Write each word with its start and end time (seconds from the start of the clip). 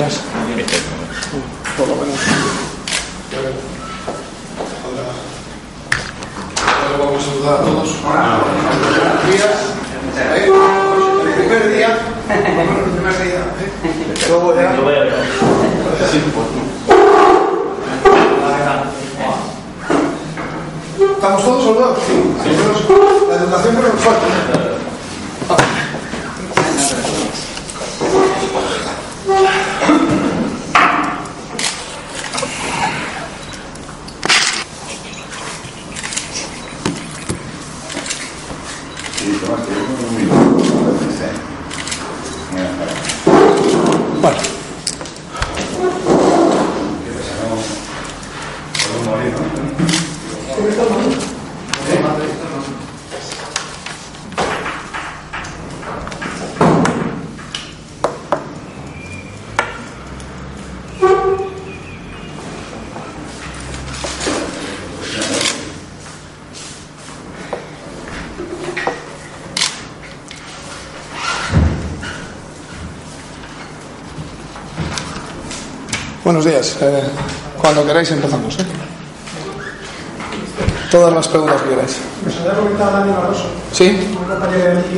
Ahora 0.00 0.08
vamos 6.98 7.20
a 7.20 7.26
saludar 7.26 7.54
a 7.54 7.56
todos. 7.58 7.88
¿Eh? 10.16 10.48
El 11.26 11.32
primer 11.34 11.64
día. 11.74 11.90
El 12.30 12.42
primer 12.92 13.16
día. 13.22 13.42
¿Estamos 21.12 21.44
todos 21.44 21.64
saludados? 21.64 21.98
Sí. 22.06 22.14
La 23.28 23.34
educación 23.36 23.76
que 23.76 23.82
nos 23.82 24.00
falta. 24.00 24.26
Bueno. 44.22 44.50
Buenos 76.30 76.44
días. 76.44 76.76
Eh, 76.80 77.02
cuando 77.60 77.84
queráis 77.84 78.08
empezamos. 78.12 78.56
¿eh? 78.60 78.64
Todas 80.88 81.12
las 81.12 81.26
preguntas 81.26 81.60
que 81.62 81.70
queráis. 81.70 81.96
Nos 82.24 82.36
había 82.38 82.52
comentado 82.52 82.92
Dani 82.92 83.10
Barroso, 83.10 83.46
¿Sí? 83.72 83.98
un 84.16 84.24
compañero 84.28 84.64
de 84.64 84.78
aquí 84.78 84.94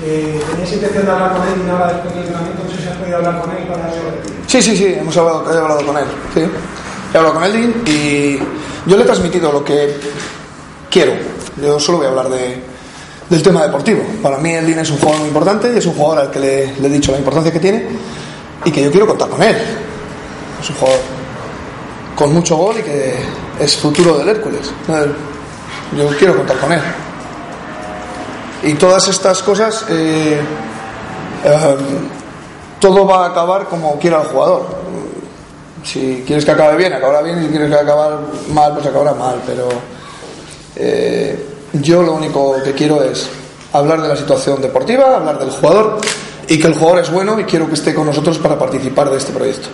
que 0.00 0.40
teníais 0.48 0.72
intención 0.72 1.04
de 1.04 1.12
hablar 1.12 1.36
con 1.36 1.42
él 1.46 1.54
y 1.62 1.66
nada 1.68 1.88
después 1.92 2.14
del 2.14 2.22
entrenamiento, 2.24 2.64
no 2.64 2.70
sé 2.70 2.82
si 2.82 2.88
has 2.88 2.96
podido 2.96 3.16
hablar 3.18 3.40
con 3.42 3.50
él 3.50 3.64
para 3.64 3.92
Sí, 4.46 4.62
sí, 4.62 4.74
sí, 4.74 4.86
hemos 4.98 5.14
hablado, 5.18 5.52
he 5.52 5.58
hablado 5.58 5.84
con 5.86 5.98
él. 5.98 6.04
Sí. 6.32 6.40
He 7.12 7.16
hablado 7.18 7.34
con 7.34 7.44
él 7.44 7.74
y 7.86 8.38
yo 8.88 8.96
le 8.96 9.02
he 9.02 9.04
transmitido 9.04 9.52
lo 9.52 9.62
que 9.62 10.00
quiero. 10.90 11.12
Yo 11.60 11.78
solo 11.78 11.98
voy 11.98 12.06
a 12.06 12.08
hablar 12.08 12.30
de, 12.30 12.58
del 13.28 13.42
tema 13.42 13.64
deportivo. 13.64 14.02
Para 14.22 14.38
mí 14.38 14.50
Eldin 14.50 14.78
es 14.78 14.88
un 14.88 14.96
jugador 14.96 15.18
muy 15.18 15.28
importante 15.28 15.70
y 15.74 15.76
es 15.76 15.84
un 15.84 15.92
jugador 15.92 16.20
al 16.20 16.30
que 16.30 16.40
le, 16.40 16.72
le 16.80 16.86
he 16.88 16.90
dicho 16.90 17.12
la 17.12 17.18
importancia 17.18 17.52
que 17.52 17.60
tiene 17.60 17.84
y 18.64 18.70
que 18.70 18.82
yo 18.82 18.90
quiero 18.90 19.06
contar 19.06 19.28
con 19.28 19.42
él. 19.42 19.56
Es 20.60 20.70
un 20.70 20.76
jugador 20.76 21.00
con 22.16 22.32
mucho 22.32 22.56
gol 22.56 22.76
y 22.78 22.82
que 22.82 23.14
es 23.60 23.76
futuro 23.76 24.16
del 24.18 24.28
Hércules. 24.28 24.72
Yo 25.96 26.08
quiero 26.18 26.36
contar 26.36 26.58
con 26.58 26.72
él. 26.72 26.80
Y 28.62 28.74
todas 28.74 29.06
estas 29.08 29.42
cosas, 29.42 29.84
eh, 29.90 30.40
eh, 31.44 31.76
todo 32.80 33.06
va 33.06 33.26
a 33.26 33.28
acabar 33.30 33.66
como 33.66 33.98
quiera 33.98 34.22
el 34.22 34.28
jugador. 34.28 34.66
Si 35.84 36.24
quieres 36.26 36.44
que 36.44 36.50
acabe 36.50 36.76
bien, 36.76 36.92
acabará 36.92 37.22
bien. 37.22 37.42
Si 37.44 37.48
quieres 37.48 37.68
que 37.68 37.76
acabe 37.76 38.16
mal, 38.48 38.72
pues 38.72 38.86
acabará 38.86 39.14
mal. 39.14 39.40
Pero 39.46 39.68
eh, 40.74 41.46
yo 41.74 42.02
lo 42.02 42.14
único 42.14 42.56
que 42.64 42.72
quiero 42.72 43.02
es 43.02 43.28
hablar 43.72 44.00
de 44.00 44.08
la 44.08 44.16
situación 44.16 44.60
deportiva, 44.60 45.16
hablar 45.16 45.38
del 45.38 45.50
jugador 45.50 45.98
y 46.48 46.58
que 46.58 46.66
el 46.66 46.74
jugador 46.74 47.00
es 47.00 47.10
bueno 47.10 47.38
y 47.38 47.44
quiero 47.44 47.68
que 47.68 47.74
esté 47.74 47.94
con 47.94 48.06
nosotros 48.06 48.38
para 48.38 48.58
participar 48.58 49.10
de 49.10 49.18
este 49.18 49.32
proyecto. 49.32 49.68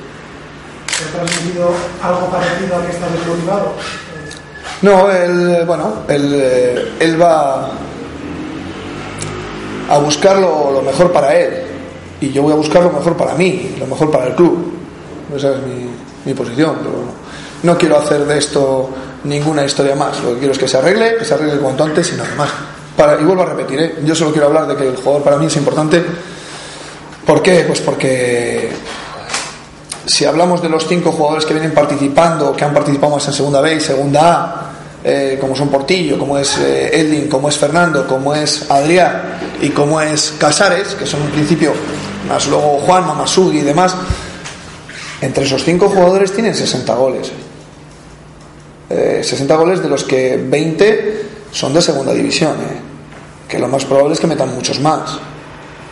¿Te 1.02 1.18
ha 1.18 1.22
transmitido 1.22 1.70
algo 2.02 2.26
parecido 2.30 2.76
a 2.76 2.86
que 2.86 2.92
estás 2.92 3.12
desmotivado? 3.12 3.72
No, 4.82 5.10
él, 5.10 5.64
bueno, 5.66 6.02
él, 6.08 6.32
eh, 6.34 6.92
él 7.00 7.20
va 7.20 7.70
a 9.88 9.98
buscar 9.98 10.38
lo, 10.38 10.82
mejor 10.82 11.12
para 11.12 11.36
él 11.36 11.64
y 12.20 12.30
yo 12.32 12.42
voy 12.42 12.52
a 12.52 12.56
buscar 12.56 12.82
lo 12.82 12.90
mejor 12.90 13.16
para 13.16 13.34
mí, 13.34 13.76
lo 13.78 13.86
mejor 13.86 14.10
para 14.10 14.26
el 14.26 14.34
club. 14.34 14.72
Esa 15.34 15.52
es 15.52 15.62
mi, 15.62 15.88
mi 16.24 16.34
posición. 16.34 16.76
Pero 16.82 17.04
no 17.62 17.78
quiero 17.78 17.98
hacer 17.98 18.24
de 18.24 18.38
esto 18.38 18.90
ninguna 19.24 19.64
historia 19.64 19.94
más. 19.94 20.22
Lo 20.22 20.34
que 20.34 20.38
quiero 20.38 20.52
es 20.52 20.58
que 20.58 20.68
se 20.68 20.78
arregle, 20.78 21.16
que 21.16 21.24
se 21.24 21.34
arregle 21.34 21.58
cuanto 21.58 21.84
antes 21.84 22.12
y 22.12 22.16
nada 22.16 22.34
más. 22.36 22.50
Y 23.20 23.24
vuelvo 23.24 23.42
a 23.42 23.46
repetir, 23.46 23.80
¿eh? 23.80 23.94
yo 24.04 24.14
solo 24.14 24.30
quiero 24.30 24.46
hablar 24.46 24.66
de 24.68 24.76
que 24.76 24.86
el 24.86 24.96
jugador 24.96 25.22
para 25.22 25.36
mí 25.36 25.46
es 25.46 25.56
importante. 25.56 26.04
¿Por 27.26 27.42
qué? 27.42 27.64
Pues 27.66 27.80
porque 27.80 28.70
si 30.06 30.24
hablamos 30.24 30.62
de 30.62 30.68
los 30.68 30.86
cinco 30.86 31.12
jugadores 31.12 31.44
que 31.44 31.54
vienen 31.54 31.72
participando, 31.72 32.54
que 32.54 32.64
han 32.64 32.74
participado 32.74 33.14
más 33.14 33.26
en 33.28 33.32
Segunda 33.34 33.60
B 33.60 33.74
y 33.74 33.80
Segunda 33.80 34.32
A, 34.32 34.72
eh, 35.04 35.38
como 35.40 35.56
son 35.56 35.68
Portillo, 35.68 36.18
como 36.18 36.38
es 36.38 36.58
eh, 36.58 37.26
como 37.30 37.48
es 37.48 37.56
Fernando, 37.56 38.06
como 38.06 38.34
es 38.34 38.70
Adrián 38.70 39.38
y 39.60 39.70
como 39.70 40.00
es 40.00 40.34
Casares, 40.38 40.94
que 40.94 41.06
son 41.06 41.22
en 41.22 41.30
principio, 41.30 41.72
más 42.28 42.46
luego 42.46 42.78
Juan, 42.80 43.06
Mamasudi 43.06 43.58
y 43.58 43.62
demás, 43.62 43.94
entre 45.20 45.44
esos 45.44 45.64
cinco 45.64 45.88
jugadores 45.88 46.32
tienen 46.32 46.54
60 46.54 46.94
goles. 46.94 47.32
Eh, 48.90 49.22
60 49.24 49.56
goles 49.56 49.82
de 49.82 49.88
los 49.88 50.04
que 50.04 50.36
20 50.36 51.26
son 51.50 51.72
de 51.72 51.80
segunda 51.80 52.12
división, 52.12 52.52
eh, 52.52 53.48
que 53.48 53.58
lo 53.58 53.68
más 53.68 53.84
probable 53.84 54.14
es 54.14 54.20
que 54.20 54.26
metan 54.26 54.54
muchos 54.54 54.80
más. 54.80 55.18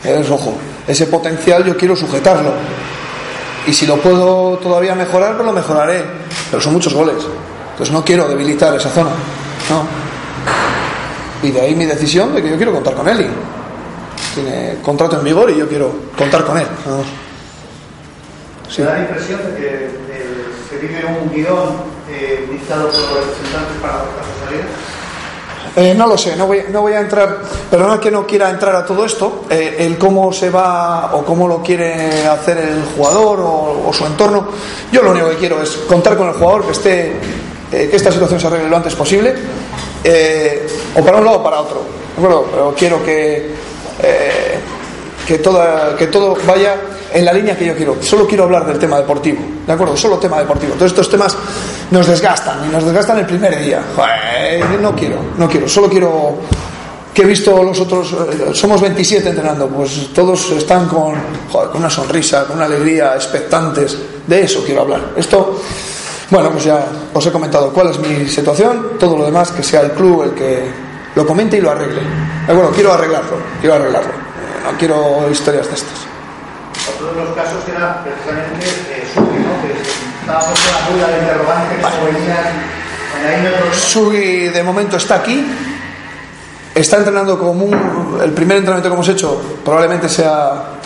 Es 0.05 0.31
ojo, 0.31 0.55
ese 0.87 1.07
potencial 1.07 1.65
yo 1.65 1.77
quiero 1.77 1.95
sujetarlo. 1.95 2.53
Y 3.71 3.73
si 3.73 3.87
lo 3.87 3.99
puedo 3.99 4.59
todavía 4.59 4.97
mejorar, 4.97 5.37
pues 5.37 5.47
lo 5.47 5.53
mejoraré. 5.53 6.03
Pero 6.51 6.61
son 6.61 6.73
muchos 6.73 6.93
goles. 6.93 7.15
Entonces 7.71 7.93
no 7.95 8.05
quiero 8.05 8.27
debilitar 8.27 8.75
esa 8.75 8.89
zona. 8.91 9.11
No. 9.71 9.87
Y 11.41 11.53
de 11.53 11.61
ahí 11.61 11.77
mi 11.77 11.87
decisión 11.87 12.35
de 12.35 12.43
que 12.43 12.51
yo 12.51 12.57
quiero 12.57 12.73
contar 12.73 12.95
con 12.95 13.09
él. 13.09 13.21
Y 13.21 14.35
tiene 14.35 14.79
contrato 14.83 15.19
en 15.19 15.25
vigor 15.25 15.51
y 15.51 15.59
yo 15.59 15.69
quiero 15.69 15.95
contar 16.19 16.45
con 16.45 16.59
él. 16.59 16.67
Vamos. 16.85 17.07
Sí. 18.69 18.79
¿Te 18.79 18.83
da 18.83 18.95
la 18.95 19.01
impresión 19.03 19.39
de 19.39 19.61
que 19.61 19.69
eh, 19.69 20.47
se 20.69 20.77
vive 20.79 21.05
un 21.23 21.33
guion 21.33 21.69
eh, 22.11 22.49
dictado 22.51 22.89
por 22.89 22.99
los 22.99 23.09
representantes 23.09 23.77
para 23.81 23.99
las 23.99 24.47
salidas? 24.47 24.90
Eh, 25.77 25.95
no 25.95 26.07
lo 26.07 26.19
sé, 26.19 26.35
no 26.35 26.47
voy, 26.49 26.65
no 26.71 26.81
voy 26.81 26.95
a 26.95 27.01
entrar, 27.01 27.39
perdona 27.71 28.01
que 28.01 28.11
no 28.11 28.27
quiera 28.27 28.51
entrar 28.51 28.75
a 28.75 28.85
todo 28.85 29.05
esto, 29.05 29.45
eh, 29.49 29.77
el 29.79 29.99
cómo 29.99 30.33
se 30.33 30.51
va 30.51 31.15
o 31.15 31.25
cómo 31.25 31.47
lo 31.47 31.63
quiere 31.63 32.27
hacer 32.27 32.59
el 32.59 32.83
jugador 32.97 33.41
o, 33.41 33.93
su 33.93 34.05
entorno. 34.05 34.49
Yo 34.91 35.03
lo 35.03 35.13
único 35.13 35.31
que 35.31 35.37
quiero 35.37 35.63
es 35.63 35.71
contar 35.89 36.17
con 36.17 36.29
el 36.29 36.35
jugador, 36.35 36.67
que 36.67 36.73
esté, 36.73 37.13
eh, 37.73 37.89
que 37.89 37.97
esta 37.97 38.11
situación 38.11 38.41
se 38.41 38.49
arregle 38.49 38.69
lo 38.69 38.77
antes 38.77 38.97
posible, 38.97 39.33
eh, 40.03 40.67
o 40.97 41.05
para 41.05 41.19
un 41.19 41.25
lado 41.25 41.39
o 41.39 41.43
para 41.43 41.61
otro, 41.61 41.83
¿de 42.17 42.23
acuerdo? 42.27 42.47
Pero 42.51 42.75
quiero 42.77 43.05
que, 43.05 43.51
que, 45.27 45.39
toda, 45.39 45.95
que 45.97 46.09
todo 46.09 46.37
vaya 46.47 46.75
en 47.13 47.25
la 47.25 47.33
línea 47.33 47.57
que 47.57 47.67
yo 47.67 47.75
quiero. 47.75 47.97
Solo 48.03 48.27
quiero 48.27 48.45
hablar 48.45 48.67
del 48.67 48.79
tema 48.79 48.99
deportivo, 48.99 49.39
¿de 49.67 49.73
acuerdo? 49.73 49.97
Solo 49.97 50.19
tema 50.19 50.39
deportivo. 50.39 50.75
Todos 50.75 50.93
estos 50.93 51.11
temas 51.11 51.37
nos 51.91 52.07
desgastan 52.07 52.69
y 52.69 52.73
nos 52.73 52.85
desgastan 52.85 53.19
el 53.19 53.27
primer 53.27 53.59
día. 53.59 53.83
No 54.81 54.95
quiero, 54.95 55.17
no 55.37 55.49
quiero. 55.49 55.69
Solo 55.69 55.89
quiero 55.89 56.39
que 57.13 57.23
he 57.23 57.27
visto 57.27 57.63
los 57.63 57.81
otros, 57.81 58.13
eh, 58.13 58.51
somos 58.55 58.81
27 58.81 59.31
entrenando, 59.31 59.69
pues 59.69 60.09
todos 60.15 60.53
están 60.53 60.87
con, 60.89 61.15
una 61.75 61.91
sonrisa, 61.91 62.45
con 62.47 62.57
una 62.57 62.67
alegría, 62.67 63.15
expectantes. 63.15 63.99
De 64.27 64.43
eso 64.43 64.63
quiero 64.65 64.83
hablar. 64.83 65.13
Esto, 65.17 65.61
bueno, 66.31 66.51
pues 66.51 66.65
ya 66.65 66.87
os 67.13 67.27
he 67.27 67.33
comentado 67.33 67.73
cuál 67.73 67.91
es 67.91 67.99
mi 67.99 68.29
situación. 68.29 68.99
Todo 68.99 69.19
lo 69.19 69.25
demás 69.25 69.51
que 69.51 69.63
sea 69.63 69.81
el 69.81 69.91
club 69.93 70.23
el 70.23 70.31
que 70.31 70.63
lo 71.15 71.27
comente 71.27 71.57
y 71.57 71.61
lo 71.61 71.71
arregle. 71.71 72.01
Acuerdo, 72.45 72.71
quiero 72.71 72.93
arreglarlo, 72.93 73.37
quiero 73.61 73.77
arreglarlo. 73.77 74.13
No 74.65 74.79
quiero 74.79 75.29
historias 75.31 75.67
de 75.67 75.75
estas. 75.75 76.10
Otro 76.95 77.25
los 77.25 77.35
casos 77.35 77.63
era 77.69 78.03
precisamente 78.03 78.67
eh, 78.91 79.07
Suki, 79.15 79.39
¿no? 79.39 79.63
Que 79.63 79.73
estaba 80.21 80.41
puesta 80.41 80.71
la 80.73 80.97
duda 80.97 81.09
de 81.09 81.19
interrogante 81.21 81.77
que 81.77 81.85
otros. 83.49 83.77
Sugi 83.77 84.49
de 84.49 84.63
momento 84.63 84.97
está 84.97 85.17
aquí. 85.17 85.47
Está 86.75 86.99
entrenando 86.99 87.39
como 87.39 87.65
un, 87.65 88.21
el 88.23 88.33
primer 88.33 88.59
entrenamiento 88.59 88.89
que 88.89 88.95
hemos 88.95 89.09
hecho 89.09 89.41
probablemente 89.65 90.09
sea 90.09 90.79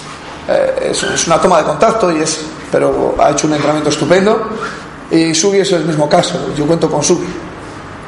eh, 0.49 0.91
es, 0.91 1.03
es 1.03 1.27
una 1.27 1.41
toma 1.41 1.59
de 1.59 1.65
contacto 1.65 2.11
y 2.11 2.23
es 2.23 2.41
pero 2.73 3.15
ha 3.21 3.31
hecho 3.31 3.47
un 3.47 3.53
entrenamiento 3.53 3.91
estupendo 3.91 4.49
y 5.11 5.35
Sugi 5.35 5.59
es 5.59 5.73
el 5.73 5.85
mismo 5.85 6.09
caso. 6.09 6.53
Yo 6.57 6.67
cuento 6.67 6.91
con 6.91 7.03
Sugi 7.05 7.29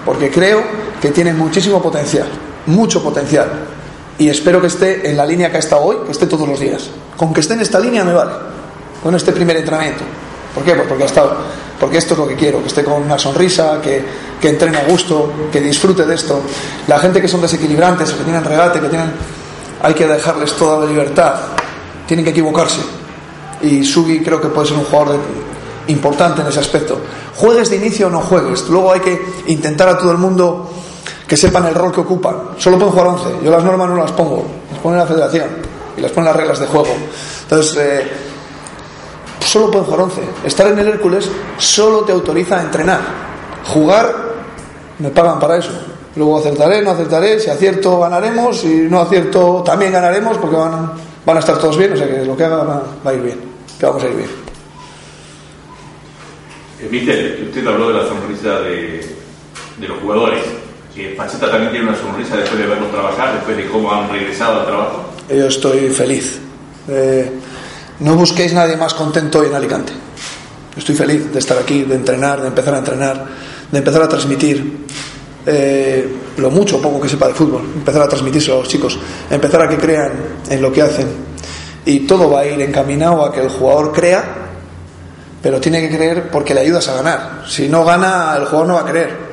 porque 0.04 0.30
creo 0.30 0.62
que 1.00 1.10
tiene 1.10 1.32
muchísimo 1.32 1.80
potencial, 1.80 2.26
mucho 2.66 3.02
potencial 3.02 3.75
y 4.18 4.28
espero 4.28 4.60
que 4.60 4.68
esté 4.68 5.10
en 5.10 5.16
la 5.16 5.26
línea 5.26 5.50
que 5.50 5.56
ha 5.56 5.60
estado 5.60 5.82
hoy, 5.82 5.96
que 6.04 6.12
esté 6.12 6.26
todos 6.26 6.48
los 6.48 6.58
días. 6.58 6.88
Con 7.16 7.34
que 7.34 7.40
esté 7.40 7.54
en 7.54 7.60
esta 7.60 7.78
línea 7.78 8.04
me 8.04 8.12
vale. 8.12 8.32
con 9.02 9.14
este 9.14 9.32
primer 9.32 9.56
entrenamiento. 9.56 10.02
¿Por 10.54 10.64
qué? 10.64 10.74
Pues 10.74 10.88
porque, 10.88 11.02
ha 11.02 11.06
estado, 11.06 11.36
porque 11.78 11.98
esto 11.98 12.14
es 12.14 12.20
lo 12.20 12.26
que 12.26 12.34
quiero, 12.34 12.62
que 12.62 12.68
esté 12.68 12.82
con 12.82 13.02
una 13.02 13.18
sonrisa, 13.18 13.78
que, 13.82 14.02
que 14.40 14.48
entrene 14.48 14.78
a 14.78 14.84
gusto, 14.84 15.30
que 15.52 15.60
disfrute 15.60 16.06
de 16.06 16.14
esto. 16.14 16.40
La 16.88 16.98
gente 16.98 17.20
que 17.20 17.28
son 17.28 17.42
desequilibrantes, 17.42 18.10
que 18.10 18.24
tienen 18.24 18.42
regate, 18.42 18.80
que 18.80 18.88
tienen... 18.88 19.12
Hay 19.82 19.92
que 19.92 20.06
dejarles 20.06 20.54
toda 20.54 20.84
la 20.84 20.90
libertad. 20.90 21.34
Tienen 22.06 22.24
que 22.24 22.30
equivocarse. 22.30 22.80
Y 23.62 23.84
Sugi 23.84 24.20
creo 24.20 24.40
que 24.40 24.48
puede 24.48 24.68
ser 24.68 24.78
un 24.78 24.84
jugador 24.84 25.18
importante 25.88 26.40
en 26.40 26.48
ese 26.48 26.60
aspecto. 26.60 26.98
Juegues 27.36 27.68
de 27.68 27.76
inicio 27.76 28.06
o 28.06 28.10
no 28.10 28.20
juegues. 28.20 28.66
Luego 28.70 28.92
hay 28.92 29.00
que 29.00 29.20
intentar 29.48 29.88
a 29.88 29.98
todo 29.98 30.10
el 30.10 30.18
mundo 30.18 30.70
que 31.26 31.36
sepan 31.36 31.66
el 31.66 31.74
rol 31.74 31.92
que 31.92 32.00
ocupan. 32.00 32.36
Solo 32.58 32.78
pueden 32.78 32.92
jugar 32.92 33.08
11. 33.08 33.44
Yo 33.44 33.50
las 33.50 33.64
normas 33.64 33.88
no 33.88 33.96
las 33.96 34.12
pongo, 34.12 34.46
las 34.70 34.80
pone 34.80 34.96
la 34.96 35.06
federación 35.06 35.48
y 35.96 36.00
las 36.00 36.12
ponen 36.12 36.26
las 36.26 36.36
reglas 36.36 36.60
de 36.60 36.66
juego. 36.66 36.94
Entonces, 37.42 37.76
eh, 37.78 38.10
solo 39.40 39.70
pueden 39.70 39.86
jugar 39.86 40.02
11. 40.02 40.20
Estar 40.44 40.68
en 40.68 40.78
el 40.78 40.88
Hércules 40.88 41.28
solo 41.58 42.00
te 42.00 42.12
autoriza 42.12 42.58
a 42.58 42.62
entrenar. 42.62 43.00
Jugar, 43.64 44.14
me 44.98 45.10
pagan 45.10 45.40
para 45.40 45.56
eso. 45.56 45.72
Luego 46.14 46.38
acertaré, 46.38 46.82
no 46.82 46.92
acertaré. 46.92 47.40
Si 47.40 47.50
acierto, 47.50 47.98
ganaremos. 47.98 48.58
Si 48.58 48.68
no 48.88 49.00
acierto, 49.00 49.62
también 49.64 49.92
ganaremos 49.92 50.38
porque 50.38 50.56
van, 50.56 50.92
van 51.26 51.36
a 51.36 51.40
estar 51.40 51.58
todos 51.58 51.76
bien. 51.76 51.92
O 51.92 51.96
sea 51.96 52.06
que 52.06 52.24
lo 52.24 52.36
que 52.36 52.44
haga 52.44 52.56
va, 52.58 52.82
a 53.04 53.12
ir 53.12 53.20
bien. 53.20 53.40
Que 53.78 53.86
vamos 53.86 54.02
a 54.02 54.06
ir 54.06 54.14
bien. 54.14 54.30
Eh, 56.80 57.44
usted 57.48 57.66
habló 57.66 57.88
de 57.88 57.94
la 57.94 58.08
sonrisa 58.08 58.60
de, 58.60 59.16
de 59.78 59.88
los 59.88 59.98
jugadores. 60.00 60.65
Eh, 60.96 61.14
Pacheta 61.14 61.50
también 61.50 61.72
tiene 61.72 61.88
una 61.88 61.98
sonrisa 61.98 62.36
después 62.36 62.58
de 62.58 62.66
verlos 62.66 62.90
trabajar, 62.90 63.34
después 63.34 63.56
de 63.56 63.66
cómo 63.66 63.92
han 63.92 64.08
regresado 64.08 64.60
al 64.60 64.66
trabajo. 64.66 65.04
Yo 65.28 65.46
estoy 65.46 65.90
feliz. 65.90 66.38
Eh, 66.88 67.30
no 68.00 68.14
busquéis 68.14 68.54
nadie 68.54 68.76
más 68.76 68.94
contento 68.94 69.40
hoy 69.40 69.48
en 69.48 69.54
Alicante. 69.54 69.92
Estoy 70.76 70.94
feliz 70.94 71.32
de 71.32 71.38
estar 71.38 71.58
aquí, 71.58 71.82
de 71.82 71.96
entrenar, 71.96 72.40
de 72.40 72.48
empezar 72.48 72.74
a 72.74 72.78
entrenar, 72.78 73.26
de 73.70 73.78
empezar 73.78 74.02
a 74.02 74.08
transmitir 74.08 74.86
eh, 75.44 76.16
lo 76.38 76.50
mucho 76.50 76.78
o 76.78 76.82
poco 76.82 77.00
que 77.00 77.08
sepa 77.08 77.28
de 77.28 77.34
fútbol, 77.34 77.62
empezar 77.76 78.02
a 78.02 78.08
transmitirse 78.08 78.52
a 78.52 78.56
los 78.56 78.68
chicos, 78.68 78.98
empezar 79.30 79.62
a 79.62 79.68
que 79.68 79.76
crean 79.76 80.12
en 80.48 80.62
lo 80.62 80.72
que 80.72 80.82
hacen. 80.82 81.08
Y 81.84 82.00
todo 82.00 82.30
va 82.30 82.40
a 82.40 82.46
ir 82.46 82.60
encaminado 82.60 83.24
a 83.24 83.32
que 83.32 83.40
el 83.40 83.48
jugador 83.48 83.92
crea, 83.92 84.24
pero 85.42 85.60
tiene 85.60 85.80
que 85.88 85.94
creer 85.94 86.30
porque 86.30 86.54
le 86.54 86.60
ayudas 86.60 86.88
a 86.88 86.94
ganar. 86.94 87.44
Si 87.46 87.68
no 87.68 87.84
gana, 87.84 88.34
el 88.36 88.46
jugador 88.46 88.66
no 88.66 88.74
va 88.74 88.80
a 88.80 88.86
creer. 88.86 89.25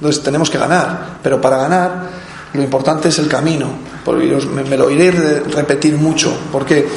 Entonces 0.00 0.22
tenemos 0.22 0.48
que 0.48 0.58
ganar, 0.58 1.18
pero 1.22 1.40
para 1.40 1.58
ganar 1.58 2.08
lo 2.54 2.62
importante 2.62 3.08
es 3.08 3.18
el 3.18 3.28
camino. 3.28 3.68
Porque 4.04 4.24
me, 4.52 4.64
me, 4.64 4.76
lo 4.76 4.90
iré 4.90 5.12
de 5.12 5.40
repetir 5.40 5.96
mucho, 5.96 6.32
porque 6.50 6.88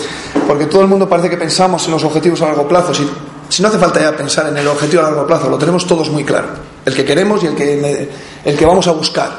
porque 0.48 0.66
todo 0.66 0.82
el 0.82 0.88
mundo 0.88 1.08
parece 1.08 1.30
que 1.30 1.38
pensamos 1.38 1.86
en 1.86 1.92
los 1.92 2.04
objetivos 2.04 2.42
a 2.42 2.48
largo 2.48 2.68
plazo. 2.68 2.94
Si, 2.94 3.08
si 3.50 3.62
no 3.62 3.70
hace 3.70 3.78
falta 3.78 4.02
ya 4.02 4.16
pensar 4.16 4.48
en 4.48 4.58
el 4.58 4.68
objetivo 4.68 5.02
a 5.02 5.06
largo 5.06 5.28
plazo, 5.28 5.50
lo 5.50 5.58
tenemos 5.58 5.86
todos 5.86 6.10
muy 6.10 6.24
claro. 6.24 6.48
El 6.86 6.94
que 6.94 7.06
queremos 7.06 7.44
y 7.44 7.48
el 7.48 7.56
que, 7.56 8.10
el 8.44 8.58
que 8.58 8.66
vamos 8.66 8.88
a 8.88 8.92
buscar. 8.92 9.30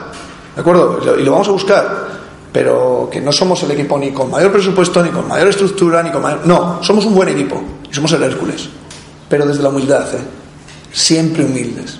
¿De 0.55 0.61
acuerdo? 0.61 1.01
Y 1.19 1.23
lo 1.23 1.33
vamos 1.33 1.49
a 1.49 1.53
buscar. 1.53 2.15
Pero 2.53 3.09
que 3.11 3.21
no 3.21 3.33
somos 3.33 3.63
el 3.65 3.73
equipo 3.73 3.99
ni 3.99 4.13
con 4.13 4.31
mayor 4.31 4.53
presupuesto, 4.53 5.03
ni 5.03 5.11
con 5.11 5.27
mayor 5.27 5.49
estructura, 5.49 6.03
ni 6.03 6.13
con 6.13 6.23
mayor... 6.23 6.47
No, 6.47 6.83
somos 6.83 7.05
un 7.05 7.15
buen 7.15 7.29
equipo. 7.29 7.61
Y 7.91 7.93
somos 7.93 8.13
el 8.13 8.23
Hércules. 8.23 8.69
Pero 9.29 9.45
desde 9.45 9.63
la 9.63 9.71
humildad, 9.71 10.07
¿eh? 10.15 10.21
Siempre 10.93 11.45
humildes. 11.45 11.99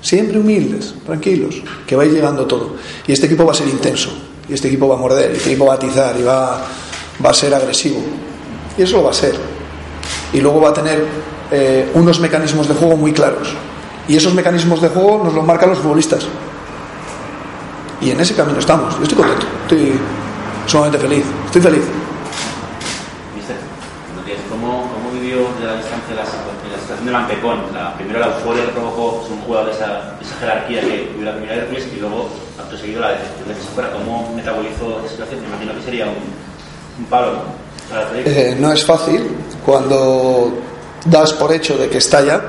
Siempre 0.00 0.38
humildes, 0.38 0.94
tranquilos, 1.04 1.56
que 1.86 1.94
vais 1.94 2.12
llegando 2.12 2.46
todo. 2.46 2.76
Y 3.06 3.12
este 3.12 3.26
equipo 3.26 3.44
va 3.44 3.52
a 3.52 3.54
ser 3.54 3.68
intenso, 3.68 4.10
y 4.48 4.54
este 4.54 4.68
equipo 4.68 4.88
va 4.88 4.94
a 4.96 4.98
morder, 4.98 5.30
y 5.32 5.36
este 5.36 5.50
equipo 5.50 5.66
va 5.66 5.74
a 5.74 5.76
atizar, 5.76 6.18
y 6.18 6.22
va, 6.22 6.64
a 7.22 7.34
ser 7.34 7.54
agresivo. 7.54 8.00
Y 8.78 8.82
eso 8.82 8.96
lo 8.96 9.04
va 9.04 9.10
a 9.10 9.14
ser. 9.14 9.34
Y 10.32 10.40
luego 10.40 10.60
va 10.60 10.70
a 10.70 10.74
tener 10.74 11.04
eh, 11.50 11.90
unos 11.94 12.18
mecanismos 12.20 12.66
de 12.66 12.74
juego 12.74 12.96
muy 12.96 13.12
claros. 13.12 13.54
Y 14.08 14.16
esos 14.16 14.34
mecanismos 14.34 14.80
de 14.80 14.88
juego 14.88 15.22
nos 15.24 15.34
los 15.34 15.44
marcan 15.44 15.70
los 15.70 15.78
futbolistas. 15.78 16.26
Y 18.00 18.10
en 18.10 18.20
ese 18.20 18.34
camino 18.34 18.58
estamos. 18.58 18.96
Yo 18.96 19.02
estoy 19.02 19.18
contento, 19.18 19.46
estoy 19.62 19.92
sumamente 20.66 20.98
feliz, 20.98 21.24
estoy 21.46 21.60
feliz. 21.60 21.82
¿cómo, 24.48 24.90
cómo 24.92 25.10
vivió 25.12 25.38
de 25.60 25.66
la 25.66 25.76
distancia 25.76 26.14
la 26.14 26.24
situación 27.00 27.06
del 27.06 27.14
Antecón? 27.14 27.60
La, 27.74 27.94
primero 27.94 28.20
la 28.20 28.26
euforia 28.26 28.64
que 28.66 28.72
provocó 28.72 29.26
un 29.30 29.40
jugador 29.42 29.66
de 29.66 29.72
esa, 29.72 30.16
esa 30.20 30.36
jerarquía 30.40 30.80
que 30.80 31.08
vivió 31.12 31.24
la 31.24 31.32
primera 31.32 31.54
Hércules 31.54 31.86
y 31.94 32.00
luego, 32.00 32.28
acto 32.58 32.76
seguido, 32.76 33.00
la 33.00 33.10
de 33.10 33.14
que 33.16 33.60
se 33.60 33.68
fuera. 33.74 33.92
¿Cómo 33.92 34.32
metabolizó 34.34 35.00
esa 35.00 35.08
situación? 35.08 35.40
Me 35.42 35.48
imagino 35.48 35.74
que 35.74 35.82
sería 35.82 36.06
un, 36.06 36.18
un 36.98 37.04
palo. 37.06 37.42
Eh, 38.24 38.56
no 38.58 38.72
es 38.72 38.84
fácil 38.84 39.36
cuando 39.66 40.52
das 41.06 41.32
por 41.32 41.52
hecho 41.52 41.76
de 41.76 41.88
que 41.88 41.98
está 41.98 42.22
ya 42.22 42.40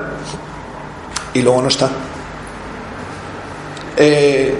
y 1.34 1.42
luego 1.42 1.62
no 1.62 1.68
está. 1.68 1.90
Eh, 3.96 4.54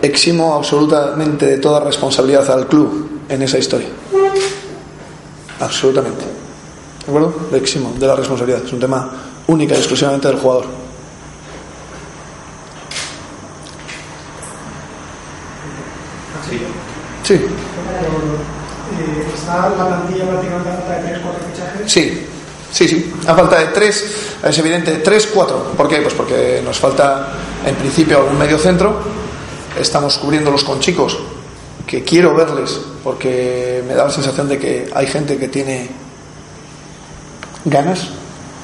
eximo 0.00 0.54
absolutamente 0.54 1.46
de 1.46 1.58
toda 1.58 1.80
responsabilidad 1.80 2.50
al 2.50 2.66
club 2.66 3.20
en 3.28 3.42
esa 3.42 3.58
historia. 3.58 3.88
Absolutamente. 5.60 6.47
¿De 7.08 7.16
acuerdo? 7.16 7.56
Eximo 7.56 7.94
de 7.98 8.06
la 8.06 8.14
responsabilidad. 8.14 8.62
Es 8.66 8.70
un 8.70 8.80
tema 8.80 9.10
única 9.46 9.74
y 9.74 9.78
exclusivamente 9.78 10.28
del 10.28 10.36
jugador. 10.36 10.66
Sí. 16.46 16.60
Sí. 17.24 17.46
¿Está 19.34 19.70
la 19.70 19.86
plantilla 19.88 20.28
prácticamente 20.28 20.68
a 20.68 20.72
falta 20.74 20.96
de 20.96 21.08
3, 21.08 21.20
4 21.22 21.40
fichajes? 21.50 21.92
Sí, 21.92 22.26
sí, 22.70 22.88
sí. 22.88 23.14
A 23.26 23.34
falta 23.34 23.58
de 23.58 23.66
3, 23.68 24.16
es 24.44 24.58
evidente, 24.58 24.96
3, 24.96 25.28
4. 25.32 25.72
¿Por 25.78 25.88
qué? 25.88 26.02
Pues 26.02 26.12
porque 26.12 26.60
nos 26.62 26.78
falta 26.78 27.28
en 27.64 27.74
principio 27.76 28.18
algún 28.18 28.36
medio 28.36 28.58
centro. 28.58 29.00
Estamos 29.80 30.18
cubriéndolos 30.18 30.62
con 30.62 30.78
chicos 30.78 31.18
que 31.86 32.04
quiero 32.04 32.34
verles 32.34 32.78
porque 33.02 33.82
me 33.88 33.94
da 33.94 34.04
la 34.04 34.10
sensación 34.10 34.46
de 34.46 34.58
que 34.58 34.90
hay 34.94 35.06
gente 35.06 35.38
que 35.38 35.48
tiene 35.48 36.07
ganas, 37.70 38.08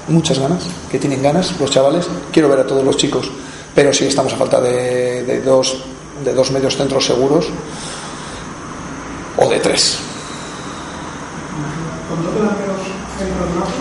muchas 0.09 0.39
ganas, 0.39 0.65
que 0.91 0.99
tienen 0.99 1.23
ganas, 1.23 1.59
los 1.61 1.71
chavales. 1.71 2.07
Quiero 2.33 2.49
ver 2.49 2.61
a 2.61 2.67
todos 2.67 2.85
los 2.85 2.97
chicos, 2.97 3.31
pero 3.75 3.93
sí 3.93 4.07
estamos 4.07 4.33
a 4.33 4.37
falta 4.37 4.61
de, 4.61 5.23
de 5.25 5.41
dos, 5.43 5.85
de 6.25 6.33
dos 6.33 6.51
medios 6.51 6.77
centros 6.77 7.05
seguros 7.05 7.47
o 9.37 9.49
de 9.49 9.59
tres. 9.61 9.99
¿Con 12.09 12.25
dos 12.25 12.35
delanteros 12.35 12.81
centros 13.19 13.49
natos? 13.55 13.75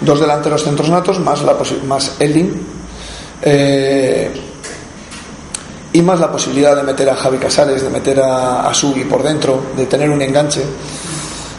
Dos 0.00 0.20
delanteros 0.20 0.64
centros 0.64 0.88
natos, 0.88 1.20
más, 1.20 1.42
la 1.42 1.56
más 1.86 2.16
Eldin. 2.18 2.82
Eh, 3.42 4.30
y 5.94 6.00
más 6.00 6.20
la 6.20 6.32
posibilidad 6.32 6.74
de 6.74 6.82
meter 6.82 7.10
a 7.10 7.16
Javi 7.16 7.38
Casares, 7.38 7.82
de 7.82 7.90
meter 7.90 8.20
a, 8.20 8.68
a 8.68 8.72
Sugi 8.72 9.04
por 9.04 9.22
dentro, 9.22 9.62
de 9.76 9.86
tener 9.86 10.08
un 10.10 10.22
enganche. 10.22 10.62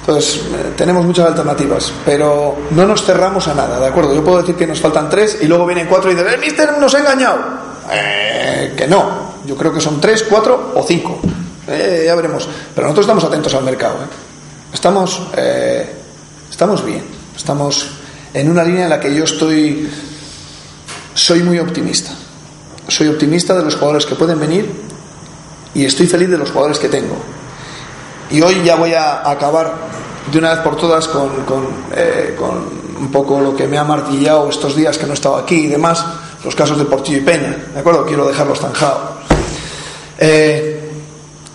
Entonces, 0.04 0.36
eh, 0.36 0.74
tenemos 0.76 1.06
muchas 1.06 1.28
alternativas, 1.28 1.94
pero 2.06 2.58
no 2.72 2.86
nos 2.86 3.04
cerramos 3.04 3.48
a 3.48 3.54
nada, 3.54 3.80
¿de 3.80 3.88
acuerdo? 3.88 4.14
Yo 4.14 4.24
puedo 4.24 4.40
decir 4.40 4.56
que 4.56 4.68
nos 4.68 4.82
faltan 4.82 5.10
tres 5.10 5.38
y 5.42 5.48
luego 5.48 5.66
vienen 5.66 5.88
cuatro 5.88 6.12
y 6.12 6.16
dicen, 6.16 6.34
¡el 6.34 6.40
mister 6.40 6.78
nos 6.78 6.94
ha 6.94 7.00
engañado! 7.00 7.40
Eh, 7.90 8.74
que 8.76 8.86
no, 8.88 9.34
yo 9.46 9.56
creo 9.56 9.74
que 9.74 9.82
son 9.82 10.00
tres, 10.02 10.24
cuatro 10.24 10.74
o 10.76 10.84
cinco. 10.84 11.20
Eh, 11.68 12.04
ya 12.06 12.16
veremos. 12.16 12.48
Pero 12.76 12.88
nosotros 12.88 13.06
estamos 13.06 13.24
atentos 13.24 13.54
al 13.54 13.64
mercado. 13.64 13.96
¿eh? 13.96 14.08
Estamos, 14.74 15.22
eh, 15.36 15.90
estamos 16.50 16.86
bien. 16.86 17.04
Estamos 17.36 17.88
en 18.34 18.50
una 18.50 18.64
línea 18.64 18.84
en 18.84 18.90
la 18.90 19.00
que 19.00 19.14
yo 19.14 19.24
estoy. 19.24 19.90
Soy 21.14 21.44
muy 21.44 21.60
optimista. 21.60 22.12
Soy 22.88 23.08
optimista 23.08 23.54
de 23.54 23.64
los 23.64 23.76
jugadores 23.76 24.06
que 24.06 24.16
pueden 24.16 24.40
venir 24.40 24.70
y 25.74 25.86
estoy 25.86 26.08
feliz 26.08 26.30
de 26.30 26.38
los 26.38 26.50
jugadores 26.50 26.80
que 26.80 26.90
tengo. 26.90 27.16
Y 28.34 28.42
hoy 28.42 28.64
ya 28.64 28.76
voy 28.76 28.96
a 28.96 29.30
acabar 29.30 29.76
de 30.32 30.40
una 30.40 30.56
vez 30.56 30.60
por 30.62 30.76
todas 30.76 31.08
eh, 31.96 32.36
con 32.36 32.52
un 33.00 33.12
poco 33.12 33.40
lo 33.40 33.56
que 33.56 33.68
me 33.68 33.78
ha 33.78 33.84
martillado 33.84 34.50
estos 34.50 34.76
días 34.76 34.98
que 34.98 35.06
no 35.06 35.12
he 35.12 35.14
estado 35.14 35.36
aquí 35.36 35.66
y 35.66 35.68
demás, 35.68 36.04
los 36.44 36.56
casos 36.56 36.80
de 36.80 36.86
Portillo 36.86 37.20
y 37.20 37.22
Peña. 37.22 37.56
¿De 37.72 37.80
acuerdo? 37.80 38.04
Quiero 38.08 38.28
dejarlos 38.28 38.60
zanjados. 38.60 39.02
Eh, 40.18 40.90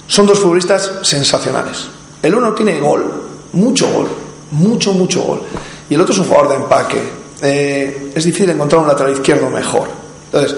son 0.07 0.27
dos 0.27 0.39
futbolistas 0.39 1.01
sensacionales. 1.03 1.89
El 2.23 2.37
uno 2.37 2.55
tiene 2.55 2.79
gol, 2.79 3.25
mucho 3.55 3.93
gol, 3.93 4.07
mucho, 4.53 4.93
mucho 4.93 5.23
gol. 5.23 5.43
Y 5.91 5.95
el 5.95 6.01
otro 6.01 6.13
es 6.13 6.21
un 6.21 6.27
jugador 6.27 6.51
de 6.51 6.55
empaque. 6.55 7.03
Eh, 7.43 8.13
es 8.15 8.23
difícil 8.23 8.51
encontrar 8.51 8.83
un 8.83 8.87
lateral 8.87 9.15
izquierdo 9.15 9.51
mejor. 9.51 9.89
Entonces, 10.27 10.57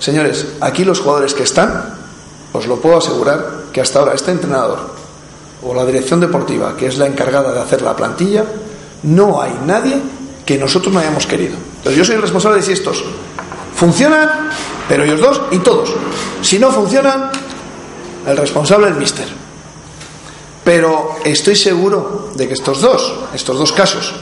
señores, 0.00 0.44
aquí 0.60 0.84
los 0.84 0.98
jugadores 0.98 1.34
que 1.34 1.44
están, 1.44 1.94
os 2.52 2.66
lo 2.66 2.80
puedo 2.80 2.98
asegurar 2.98 3.66
que 3.72 3.80
hasta 3.80 4.00
ahora 4.00 4.14
este 4.14 4.32
entrenador 4.32 4.91
o 5.62 5.74
la 5.74 5.84
dirección 5.84 6.20
deportiva, 6.20 6.76
que 6.76 6.86
es 6.86 6.98
la 6.98 7.06
encargada 7.06 7.52
de 7.52 7.60
hacer 7.60 7.82
la 7.82 7.96
plantilla, 7.96 8.44
no 9.04 9.40
hay 9.40 9.52
nadie 9.66 9.96
que 10.44 10.58
nosotros 10.58 10.92
no 10.92 11.00
hayamos 11.00 11.26
querido. 11.26 11.54
Entonces, 11.54 11.96
yo 11.96 12.04
soy 12.04 12.16
el 12.16 12.22
responsable 12.22 12.58
de 12.58 12.64
si 12.64 12.72
estos 12.72 13.04
funcionan, 13.74 14.50
pero 14.88 15.04
ellos 15.04 15.20
dos 15.20 15.40
y 15.50 15.58
todos. 15.58 15.92
Si 16.42 16.58
no 16.58 16.70
funcionan, 16.70 17.30
el 18.26 18.36
responsable 18.36 18.86
es 18.86 18.92
el 18.92 18.98
mister. 18.98 19.28
Pero 20.64 21.16
estoy 21.24 21.56
seguro 21.56 22.30
de 22.34 22.46
que 22.46 22.54
estos 22.54 22.80
dos, 22.80 23.12
estos 23.34 23.58
dos 23.58 23.72
casos, 23.72 24.14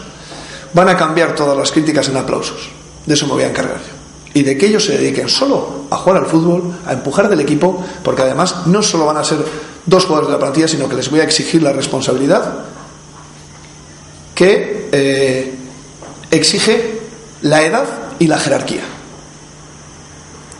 van 0.72 0.88
a 0.88 0.96
cambiar 0.96 1.34
todas 1.34 1.56
las 1.56 1.70
críticas 1.72 2.08
en 2.08 2.16
aplausos. 2.16 2.70
De 3.04 3.14
eso 3.14 3.26
me 3.26 3.32
voy 3.32 3.42
a 3.42 3.50
encargar 3.50 3.76
yo. 3.76 3.99
Y 4.32 4.42
de 4.42 4.56
que 4.56 4.66
ellos 4.66 4.84
se 4.84 4.96
dediquen 4.96 5.28
solo 5.28 5.86
a 5.90 5.96
jugar 5.96 6.22
al 6.22 6.26
fútbol, 6.26 6.78
a 6.86 6.92
empujar 6.92 7.28
del 7.28 7.40
equipo, 7.40 7.84
porque 8.04 8.22
además 8.22 8.66
no 8.66 8.82
solo 8.82 9.06
van 9.06 9.16
a 9.16 9.24
ser 9.24 9.38
dos 9.86 10.04
jugadores 10.04 10.28
de 10.28 10.34
la 10.34 10.38
plantilla, 10.38 10.68
sino 10.68 10.88
que 10.88 10.96
les 10.96 11.10
voy 11.10 11.20
a 11.20 11.24
exigir 11.24 11.62
la 11.62 11.72
responsabilidad 11.72 12.64
que 14.40 14.88
eh, 14.90 15.54
exige 16.30 16.98
la 17.42 17.62
edad 17.62 17.84
y 18.18 18.26
la 18.26 18.38
jerarquía. 18.38 18.80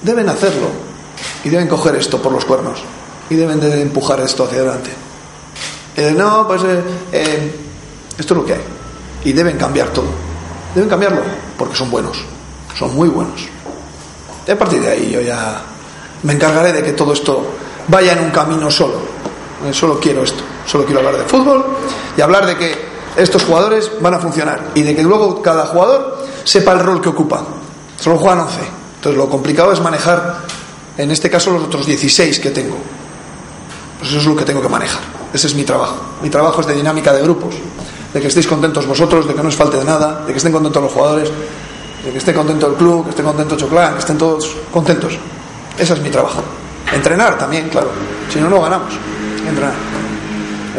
Deben 0.03 0.29
hacerlo 0.29 0.69
y 1.45 1.49
deben 1.49 1.67
coger 1.67 1.97
esto 1.97 2.21
por 2.21 2.31
los 2.31 2.45
cuernos 2.45 2.81
y 3.31 3.37
deben 3.37 3.59
de 3.59 3.81
empujar 3.81 4.21
esto 4.21 4.45
hacia 4.45 4.59
adelante. 4.59 4.91
Eh, 5.97 6.13
no, 6.15 6.47
pues 6.47 6.61
eh, 6.63 7.53
esto 8.19 8.35
es 8.35 8.39
lo 8.39 8.45
que 8.45 8.53
hay. 8.53 8.61
Y 9.25 9.33
deben 9.33 9.57
cambiar 9.57 9.89
todo. 9.89 10.09
Deben 10.75 10.91
cambiarlo 10.91 11.23
porque 11.57 11.75
son 11.75 11.91
buenos. 11.91 12.19
Son 12.79 12.95
muy 12.95 13.09
buenos. 13.09 13.49
Y 14.47 14.51
a 14.51 14.59
partir 14.59 14.81
de 14.81 14.91
ahí 14.91 15.11
yo 15.11 15.21
ya 15.21 15.63
me 16.23 16.33
encargaré 16.33 16.73
de 16.73 16.83
que 16.83 16.93
todo 16.93 17.13
esto 17.13 17.45
vaya 17.89 18.13
en 18.13 18.21
un 18.21 18.31
camino 18.31 18.71
solo. 18.71 18.95
Eh, 19.65 19.73
Solo 19.73 19.99
quiero 20.01 20.23
esto. 20.23 20.43
Solo 20.67 20.85
quiero 20.85 21.01
hablar 21.01 21.19
de 21.19 21.25
fútbol 21.25 21.65
y 22.17 22.21
hablar 22.21 22.47
de 22.47 22.57
que 22.57 22.91
estos 23.17 23.45
jugadores 23.45 23.91
van 24.01 24.15
a 24.15 24.19
funcionar 24.19 24.69
y 24.75 24.83
de 24.83 24.95
que 24.95 25.03
luego 25.03 25.43
cada 25.43 25.67
jugador 25.67 26.25
sepa 26.45 26.73
el 26.73 26.81
rol 26.81 27.01
que 27.01 27.09
ocupa. 27.09 27.43
Solo 27.99 28.19
juegan 28.19 28.41
11. 28.41 28.61
Entonces 28.97 29.19
lo 29.19 29.29
complicado 29.29 29.73
es 29.73 29.81
manejar, 29.81 30.39
en 30.97 31.11
este 31.11 31.31
caso, 31.31 31.51
los 31.51 31.65
otros 31.65 31.87
16 31.87 32.39
que 32.41 32.51
tengo. 32.51 32.77
Pues 33.99 34.11
eso 34.11 34.21
es 34.21 34.27
lo 34.27 34.37
que 34.37 34.45
tengo 34.45 34.63
que 34.63 34.69
manejar. 34.69 35.01
Ese 35.33 35.47
es 35.47 35.55
mi 35.55 35.65
trabajo. 35.65 35.97
Mi 36.23 36.31
trabajo 36.31 36.61
es 36.61 36.67
de 36.67 36.75
dinámica 36.75 37.13
de 37.13 37.23
grupos. 37.23 37.55
De 38.13 38.21
que 38.21 38.29
estéis 38.29 38.47
contentos 38.47 38.87
vosotros, 38.87 39.27
de 39.29 39.35
que 39.35 39.43
no 39.43 39.49
os 39.49 39.57
falte 39.57 39.77
de 39.77 39.85
nada, 39.85 40.25
de 40.27 40.33
que 40.33 40.39
estén 40.39 40.53
contentos 40.53 40.83
los 40.83 40.93
jugadores, 40.93 41.31
que 42.03 42.17
esté 42.19 42.33
contento 42.33 42.67
el 42.69 42.75
club, 42.75 43.05
que 43.05 43.11
esté 43.11 43.23
contento 43.23 43.57
Choclán, 43.57 43.95
que 43.95 43.99
estén 44.01 44.17
todos 44.19 44.57
contentos. 44.73 45.19
Ese 45.79 45.93
es 45.95 46.01
mi 46.01 46.11
trabajo. 46.11 46.43
Entrenar 46.93 47.39
también, 47.39 47.69
claro. 47.69 47.91
Si 48.33 48.39
no, 48.41 48.49
no 48.49 48.61
ganamos. 48.63 48.93
Entrenar. 49.47 49.73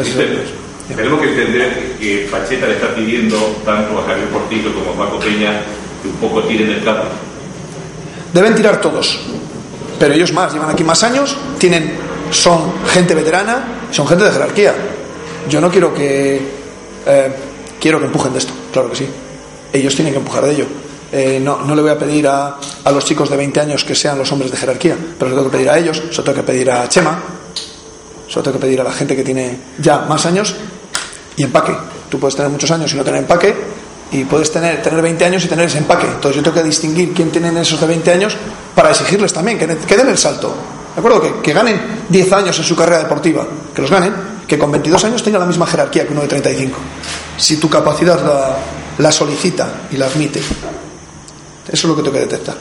Ese 0.00 0.10
es 0.10 0.16
el- 0.16 0.28
Mister, 0.88 0.96
Tenemos 0.96 1.20
que 1.20 1.28
entender 1.28 1.96
que 1.98 2.28
Pacheta 2.30 2.66
le 2.66 2.74
está 2.74 2.94
pidiendo 2.94 3.36
tanto 3.64 3.98
a 4.00 4.06
Javier 4.06 4.28
Portillo 4.28 4.70
como 4.74 4.92
a 5.02 5.06
Paco 5.06 5.20
Peña 5.20 5.60
que 6.02 6.08
un 6.08 6.14
poco 6.16 6.42
tiren 6.42 6.70
el 6.70 6.84
carro. 6.84 7.04
Deben 8.34 8.54
tirar 8.54 8.80
todos. 8.80 9.20
Pero 9.98 10.12
ellos 10.14 10.32
más, 10.32 10.52
llevan 10.52 10.70
aquí 10.70 10.82
más 10.82 11.02
años, 11.04 11.36
tienen, 11.58 11.94
son 12.30 12.72
gente 12.88 13.14
veterana, 13.14 13.64
son 13.92 14.06
gente 14.08 14.24
de 14.24 14.32
jerarquía. 14.32 14.74
Yo 15.48 15.60
no 15.60 15.70
quiero 15.70 15.94
que 15.94 16.40
eh, 17.06 17.32
quiero 17.80 18.00
que 18.00 18.06
empujen 18.06 18.32
de 18.32 18.40
esto, 18.40 18.52
claro 18.72 18.90
que 18.90 18.96
sí. 18.96 19.06
Ellos 19.72 19.94
tienen 19.94 20.12
que 20.12 20.18
empujar 20.18 20.44
de 20.44 20.50
ello. 20.52 20.66
Eh, 21.12 21.38
no, 21.42 21.60
no 21.60 21.74
le 21.74 21.82
voy 21.82 21.90
a 21.90 21.98
pedir 21.98 22.26
a, 22.26 22.56
a 22.84 22.90
los 22.90 23.04
chicos 23.04 23.28
de 23.28 23.36
20 23.36 23.60
años 23.60 23.84
que 23.84 23.94
sean 23.94 24.16
los 24.18 24.32
hombres 24.32 24.50
de 24.50 24.56
jerarquía, 24.56 24.96
pero 25.18 25.30
se 25.30 25.36
lo 25.36 25.42
tengo 25.42 25.50
que 25.50 25.56
pedir 25.58 25.70
a 25.70 25.78
ellos, 25.78 26.02
se 26.10 26.16
lo 26.16 26.24
tengo 26.24 26.36
que 26.36 26.42
pedir 26.42 26.70
a 26.70 26.88
Chema, 26.88 27.22
se 28.28 28.36
lo 28.36 28.42
tengo 28.42 28.58
que 28.58 28.64
pedir 28.64 28.80
a 28.80 28.84
la 28.84 28.92
gente 28.92 29.14
que 29.14 29.22
tiene 29.22 29.58
ya 29.78 29.98
más 30.08 30.24
años 30.24 30.54
y 31.36 31.42
empaque. 31.42 31.76
Tú 32.08 32.18
puedes 32.18 32.34
tener 32.34 32.50
muchos 32.50 32.70
años 32.70 32.92
y 32.92 32.96
no 32.96 33.04
tener 33.04 33.20
empaque, 33.20 33.54
y 34.10 34.24
puedes 34.24 34.50
tener, 34.50 34.82
tener 34.82 35.02
20 35.02 35.24
años 35.24 35.44
y 35.44 35.48
tener 35.48 35.66
ese 35.66 35.78
empaque. 35.78 36.06
Entonces 36.06 36.36
yo 36.36 36.42
tengo 36.42 36.54
que 36.56 36.62
distinguir 36.62 37.12
quién 37.12 37.30
tienen 37.30 37.56
esos 37.58 37.80
de 37.80 37.86
20 37.86 38.10
años 38.10 38.36
para 38.74 38.90
exigirles 38.90 39.32
también 39.32 39.58
que, 39.58 39.66
que 39.66 39.96
den 39.96 40.08
el 40.08 40.18
salto. 40.18 40.54
¿De 40.94 40.98
acuerdo? 40.98 41.20
Que, 41.20 41.40
que 41.42 41.52
ganen 41.52 41.80
10 42.08 42.32
años 42.32 42.58
en 42.58 42.64
su 42.64 42.76
carrera 42.76 42.98
deportiva, 42.98 43.46
que 43.74 43.82
los 43.82 43.90
ganen, 43.90 44.14
que 44.46 44.58
con 44.58 44.70
22 44.70 45.04
años 45.04 45.22
tengan 45.22 45.40
la 45.40 45.46
misma 45.46 45.66
jerarquía 45.66 46.06
que 46.06 46.12
uno 46.12 46.22
de 46.22 46.28
35. 46.28 46.78
Si 47.38 47.56
tu 47.56 47.68
capacidad 47.70 48.18
la 48.98 49.12
solicita 49.12 49.82
y 49.90 49.96
la 49.96 50.06
admite. 50.06 50.42
Eso 51.68 51.74
es 51.76 51.84
lo 51.84 51.96
que 51.96 52.02
tengo 52.02 52.14
que 52.14 52.20
detectar. 52.20 52.54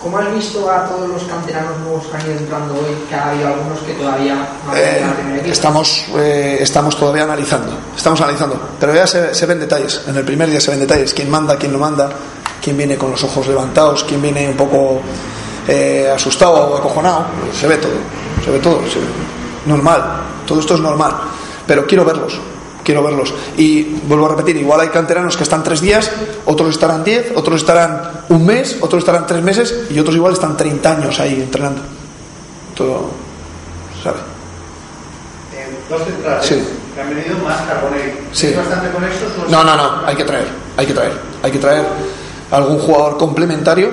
¿Cómo 0.00 0.18
has 0.18 0.34
visto 0.34 0.68
a 0.68 0.84
todos 0.88 1.08
los 1.08 1.22
canteranos 1.24 1.78
nuevos 1.78 2.04
que 2.06 2.16
han 2.16 2.26
ido 2.26 2.32
entrando 2.38 2.74
hoy? 2.74 2.96
Que 3.08 3.14
ha 3.14 3.30
habido 3.30 3.48
algunos 3.48 3.78
que 3.80 3.92
todavía 3.92 4.34
no 4.34 4.72
han 4.72 4.76
Eh, 4.76 5.02
primer 5.22 5.46
estamos, 5.46 6.04
eh, 6.16 6.58
estamos 6.60 6.96
todavía 6.98 7.22
analizando. 7.22 7.72
Estamos 7.96 8.20
analizando. 8.20 8.60
Pero 8.80 8.94
ya 8.94 9.06
se, 9.06 9.32
se 9.32 9.46
ven 9.46 9.60
detalles. 9.60 10.00
En 10.08 10.16
el 10.16 10.24
primer 10.24 10.50
día 10.50 10.60
se 10.60 10.72
ven 10.72 10.80
detalles. 10.80 11.14
Quién 11.14 11.30
manda, 11.30 11.56
quién 11.56 11.72
no 11.72 11.78
manda. 11.78 12.10
Quién 12.60 12.76
viene 12.76 12.96
con 12.98 13.12
los 13.12 13.22
ojos 13.22 13.46
levantados. 13.46 14.02
Quién 14.02 14.20
viene 14.20 14.48
un 14.48 14.56
poco 14.56 15.00
eh, 15.68 16.10
asustado 16.12 16.54
o 16.72 16.76
acojonado. 16.78 17.26
Se 17.58 17.68
ve 17.68 17.76
todo. 17.76 17.92
Se 18.44 18.50
ve 18.50 18.58
todo. 18.58 18.78
se 18.90 18.98
ve- 18.98 19.06
Normal. 19.66 20.02
Todo 20.44 20.58
esto 20.58 20.74
es 20.74 20.80
normal. 20.80 21.12
Pero 21.64 21.86
quiero 21.86 22.04
verlos. 22.04 22.40
Quiero 22.84 23.02
verlos. 23.02 23.32
Y 23.56 23.82
vuelvo 24.08 24.26
a 24.26 24.30
repetir, 24.30 24.56
igual 24.56 24.80
hay 24.80 24.88
canteranos 24.88 25.36
que 25.36 25.44
están 25.44 25.62
tres 25.62 25.80
días, 25.80 26.10
otros 26.46 26.70
estarán 26.70 27.04
diez, 27.04 27.32
otros 27.36 27.60
estarán 27.60 28.10
un 28.28 28.44
mes, 28.44 28.78
otros 28.80 29.00
estarán 29.02 29.26
tres 29.26 29.42
meses 29.42 29.86
y 29.90 29.98
otros 29.98 30.16
igual 30.16 30.32
están 30.32 30.56
30 30.56 30.90
años 30.90 31.20
ahí 31.20 31.34
entrenando. 31.34 31.80
Todo, 32.76 33.10
¿sabe? 34.02 34.18
Eh, 35.54 35.68
dos 35.88 36.02
centrales 36.04 36.46
Sí. 36.46 36.62
que 36.94 37.00
han 37.00 37.10
venido 37.14 37.38
más 37.44 37.60
Carbonell. 37.62 38.12
Sí. 38.32 38.48
¿Es 38.48 38.56
bastante 38.56 38.90
con 38.90 39.04
estos? 39.04 39.30
o 39.46 39.50
No, 39.50 39.62
no, 39.62 39.76
no, 39.76 40.06
hay 40.06 40.16
que 40.16 40.24
traer, 40.24 40.46
hay 40.76 40.86
que 40.86 40.92
traer, 40.94 41.12
hay 41.42 41.52
que 41.52 41.58
traer 41.58 41.84
algún 42.50 42.78
jugador 42.80 43.16
complementario 43.16 43.90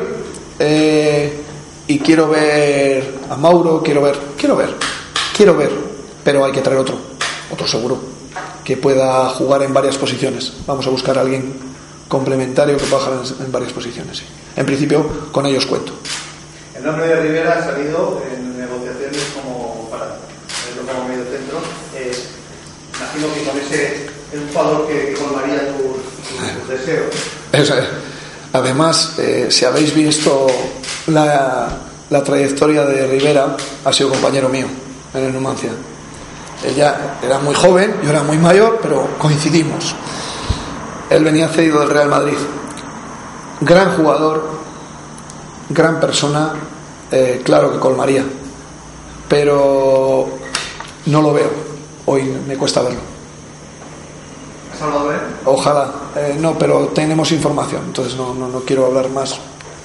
eh, 0.58 1.41
y 1.88 2.00
quiero 2.00 2.27
ver 2.29 3.19
a 3.29 3.36
Mauro, 3.36 3.81
quiero 3.84 4.01
ver, 4.01 4.17
quiero 4.38 4.55
ver, 4.55 4.74
quiero 5.36 5.55
ver, 5.55 5.72
pero 6.24 6.43
hay 6.46 6.51
que 6.51 6.62
traer 6.62 6.79
otro, 6.79 6.96
otro 7.51 7.67
seguro, 7.67 7.98
que 8.69 8.77
pueda 8.77 9.29
jugar 9.29 9.63
en 9.63 9.73
varias 9.73 9.97
posiciones. 9.97 10.53
Vamos 10.67 10.85
a 10.85 10.91
buscar 10.91 11.17
a 11.17 11.21
alguien 11.21 11.55
complementario 12.07 12.77
que 12.77 12.85
pueda 12.85 13.01
jugar 13.01 13.21
en, 13.25 13.45
en 13.45 13.51
varias 13.51 13.73
posiciones. 13.73 14.19
sí. 14.19 14.25
En 14.55 14.63
principio, 14.63 15.31
con 15.31 15.47
ellos 15.47 15.65
cuento. 15.65 15.93
El 16.75 16.83
nombre 16.83 17.07
de 17.07 17.15
Rivera 17.19 17.57
ha 17.57 17.63
salido 17.63 18.21
en 18.31 18.59
negociaciones 18.59 19.23
como 19.33 19.89
para 19.89 20.05
verlo 20.05 20.83
como 20.85 21.09
medio 21.09 21.23
centro. 21.23 21.57
Eh, 21.95 22.11
imagino 22.95 23.33
que 23.33 23.43
con 23.43 23.59
ese 23.59 24.05
es 24.05 24.39
un 24.39 24.47
jugador 24.49 24.88
que, 24.88 25.13
colmaría 25.13 25.61
tus, 25.69 26.59
tus 26.59 26.69
deseos. 26.69 27.15
Es, 27.51 27.71
eh, 27.71 27.83
además, 28.53 29.15
eh, 29.17 29.47
si 29.49 29.65
habéis 29.65 29.95
visto 29.95 30.45
la, 31.07 31.69
la 32.11 32.23
trayectoria 32.23 32.85
de 32.85 33.07
Rivera, 33.07 33.57
ha 33.83 33.91
sido 33.91 34.11
compañero 34.11 34.47
mío 34.47 34.67
en 35.15 35.23
el 35.23 35.33
Numancia. 35.33 35.71
Ella 36.63 37.17
era 37.23 37.39
muy 37.39 37.55
joven, 37.55 37.95
yo 38.03 38.09
era 38.09 38.23
muy 38.23 38.37
mayor, 38.37 38.79
pero 38.81 39.07
coincidimos. 39.17 39.95
Él 41.09 41.23
venía 41.23 41.47
cedido 41.47 41.79
del 41.79 41.89
Real 41.89 42.09
Madrid. 42.09 42.37
Gran 43.61 43.95
jugador, 43.95 44.49
gran 45.69 45.99
persona, 45.99 46.53
eh, 47.11 47.41
claro 47.43 47.71
que 47.71 47.79
colmaría. 47.79 48.23
Pero 49.27 50.27
no 51.05 51.21
lo 51.21 51.33
veo. 51.33 51.49
Hoy 52.05 52.23
me 52.47 52.57
cuesta 52.57 52.81
verlo. 52.81 52.99
¿Has 54.73 54.81
hablado 54.81 55.09
de 55.09 55.15
él? 55.15 55.21
Ojalá, 55.45 55.91
eh, 56.15 56.37
no, 56.39 56.57
pero 56.57 56.87
tenemos 56.87 57.31
información, 57.31 57.83
entonces 57.87 58.15
no, 58.15 58.33
no, 58.33 58.47
no 58.47 58.61
quiero 58.61 58.85
hablar 58.85 59.09
más 59.09 59.39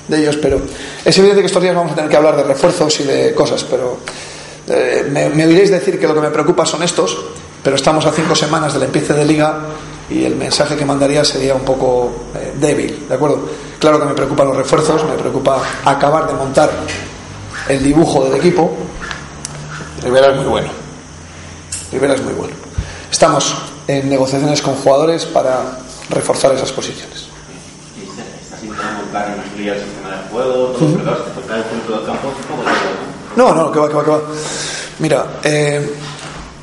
de 0.08 0.20
ellos, 0.20 0.36
pero 0.36 0.60
es 1.04 1.18
evidente 1.18 1.40
que 1.40 1.46
estos 1.46 1.62
días 1.62 1.74
vamos 1.74 1.92
a 1.92 1.94
tener 1.94 2.10
que 2.10 2.16
hablar 2.16 2.36
de 2.36 2.42
refuerzos 2.44 3.00
y 3.00 3.04
de 3.04 3.34
cosas, 3.34 3.64
pero 3.64 3.98
eh, 4.68 5.06
me, 5.10 5.28
me 5.30 5.46
oiréis 5.46 5.70
decir 5.70 5.98
que 5.98 6.06
lo 6.06 6.14
que 6.14 6.20
me 6.20 6.30
preocupa 6.30 6.64
son 6.64 6.82
estos, 6.82 7.16
pero 7.62 7.76
estamos 7.76 8.04
a 8.06 8.12
cinco 8.12 8.34
semanas 8.34 8.74
del 8.74 8.84
empiece 8.84 9.12
de 9.14 9.24
liga 9.24 9.58
y 10.10 10.24
el 10.24 10.36
mensaje 10.36 10.76
que 10.76 10.84
mandaría 10.84 11.24
sería 11.24 11.54
un 11.54 11.62
poco 11.62 12.12
eh, 12.34 12.52
débil, 12.60 13.06
¿de 13.08 13.14
acuerdo? 13.14 13.48
Claro 13.78 13.98
que 13.98 14.06
me 14.06 14.14
preocupan 14.14 14.48
los 14.48 14.56
refuerzos, 14.56 15.04
me 15.04 15.14
preocupa 15.14 15.60
acabar 15.84 16.26
de 16.26 16.34
montar 16.34 16.70
el 17.68 17.82
dibujo 17.82 18.24
del 18.24 18.34
equipo. 18.34 18.76
Rivera 20.02 20.30
es 20.32 20.36
muy 20.36 20.46
bueno. 20.46 20.68
Rivera 21.90 22.14
es 22.14 22.22
muy 22.22 22.34
bueno. 22.34 22.54
Estamos 23.10 23.54
en 23.86 24.08
negociaciones 24.08 24.60
con 24.60 24.74
jugadores 24.74 25.24
para 25.24 25.78
reforzar 26.10 26.54
esas 26.54 26.72
posiciones. 26.72 27.28
Estás 28.42 28.62
intentando 28.62 29.04
montar 29.04 29.28
en 29.28 29.40
el 29.40 29.80
sistema 29.80 30.10
de 30.10 30.28
juego, 30.30 30.66
todo, 30.68 30.88
el 30.88 31.64
punto 31.64 31.92
del 31.96 32.06
campo, 32.06 32.28
un 32.28 32.34
poco 32.44 32.62
¿no? 33.36 33.54
No, 33.54 33.64
no, 33.64 33.72
que 33.72 33.78
va, 33.78 33.88
que 33.88 33.94
va, 33.94 34.04
que 34.04 34.10
va. 34.10 34.20
Mira, 34.98 35.26
eh, 35.42 35.94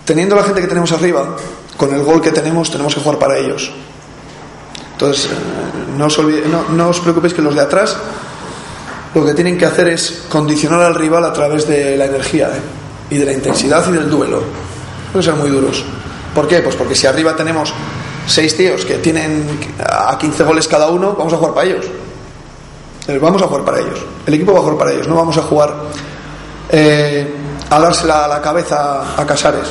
teniendo 0.06 0.36
la 0.36 0.44
gente 0.44 0.62
que 0.62 0.68
tenemos 0.68 0.92
arriba, 0.92 1.36
con 1.78 1.94
el 1.94 2.04
gol 2.04 2.22
que 2.22 2.32
tenemos, 2.32 2.70
tenemos 2.70 2.94
que 2.96 3.01
jugar 3.01 3.20
para 3.20 3.38
ellos. 3.38 3.72
Entonces, 4.94 5.25
eh, 5.25 5.30
no 5.98 6.06
os, 6.06 6.20
no, 6.20 6.70
no 6.70 6.92
preocupéis 6.92 7.34
que 7.34 7.42
los 7.42 7.56
de 7.56 7.62
atrás 7.62 7.98
lo 9.13 9.25
que 9.25 9.34
tienen 9.34 9.58
que 9.58 9.66
hacer 9.66 9.90
es 9.90 10.24
condicionar 10.30 10.82
al 10.82 10.96
rival 10.96 11.25
a 11.25 11.34
través 11.34 11.68
de 11.68 11.98
la 11.98 12.06
energía 12.06 12.48
¿eh? 12.48 12.62
y 13.10 13.18
de 13.18 13.25
la 13.25 13.34
intensidad 13.34 13.86
y 13.90 13.94
del 13.94 14.10
duelo. 14.10 14.42
Pueden 15.12 15.24
ser 15.24 15.36
muy 15.36 15.50
duros. 15.50 15.84
¿Por 16.34 16.48
qué? 16.48 16.62
Pues 16.62 16.75
porque 16.75 16.96
si 16.96 17.08
arriba 17.08 17.36
tenemos 17.36 17.74
seis 18.25 18.56
tíos 18.56 18.86
que 18.86 18.96
tienen 19.00 19.46
a 19.80 20.18
15 20.18 20.44
goles 20.44 20.68
cada 20.68 20.88
uno, 20.88 21.13
vamos 21.18 21.34
a 21.34 21.38
jugar 21.38 21.54
para 21.54 21.68
ellos. 21.68 21.86
Eh, 23.08 23.18
Vamos 23.20 23.42
a 23.42 23.48
jugar 23.48 23.66
para 23.66 23.80
ellos. 23.80 24.00
El 24.25 24.36
equipo 24.36 24.54
va 24.54 24.60
a 24.60 24.62
jugar 24.62 24.78
para 24.78 24.92
ellos. 24.94 25.08
No 25.08 25.16
vamos 25.16 25.38
a 25.38 25.42
jugar 25.42 25.74
eh, 26.72 27.34
a 27.70 27.80
dársela 27.80 28.25
a 28.25 28.28
la 28.28 28.42
cabeza 28.42 29.16
a 29.18 29.25
Casares. 29.25 29.68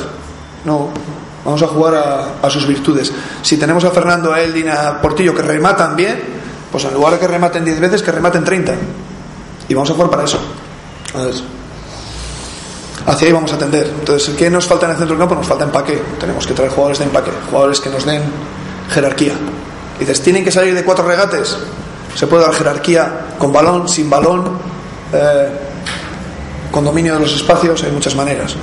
No. 0.65 0.89
Vamos 1.43 1.61
a 1.63 1.67
jugar 1.67 1.95
a, 1.95 2.45
a 2.45 2.49
sus 2.49 2.67
virtudes. 2.67 3.11
Si 3.41 3.57
tenemos 3.57 3.83
a 3.83 3.91
Fernando, 3.91 4.31
a 4.31 4.41
Eldin, 4.41 4.69
a 4.69 5.01
Portillo 5.01 5.33
que 5.33 5.41
rematan 5.41 5.95
bien, 5.95 6.21
pues 6.71 6.85
en 6.85 6.93
lugar 6.93 7.13
de 7.13 7.19
que 7.19 7.27
rematen 7.27 7.65
10 7.65 7.79
veces, 7.79 8.03
que 8.03 8.11
rematen 8.11 8.43
30. 8.43 8.73
Y 9.67 9.73
vamos 9.73 9.89
a 9.89 9.93
jugar 9.93 10.09
para 10.09 10.23
eso. 10.23 10.39
Entonces, 11.07 11.43
hacia 13.05 13.27
ahí 13.27 13.33
vamos 13.33 13.51
a 13.51 13.55
atender. 13.55 13.91
Entonces, 13.99 14.35
¿qué 14.35 14.49
nos 14.49 14.67
falta 14.67 14.85
en 14.85 14.91
el 14.91 14.97
centro 14.97 15.15
del 15.15 15.19
campo? 15.19 15.35
Nos 15.35 15.47
falta 15.47 15.63
empaque. 15.63 16.01
Tenemos 16.19 16.45
que 16.45 16.53
traer 16.53 16.71
jugadores 16.71 16.99
de 16.99 17.05
empaque, 17.05 17.31
jugadores 17.49 17.79
que 17.79 17.89
nos 17.89 18.05
den 18.05 18.21
jerarquía. 18.89 19.33
Y 19.97 19.99
dices, 20.01 20.21
¿tienen 20.21 20.43
que 20.43 20.51
salir 20.51 20.73
de 20.75 20.83
cuatro 20.83 21.05
regates? 21.05 21.57
Se 22.15 22.27
puede 22.27 22.43
dar 22.43 22.53
jerarquía 22.53 23.35
con 23.37 23.51
balón, 23.51 23.87
sin 23.87 24.09
balón, 24.09 24.57
eh, 25.13 25.49
con 26.71 26.85
dominio 26.85 27.13
de 27.13 27.19
los 27.19 27.35
espacios, 27.35 27.83
hay 27.83 27.91
muchas 27.91 28.15
maneras. 28.15 28.55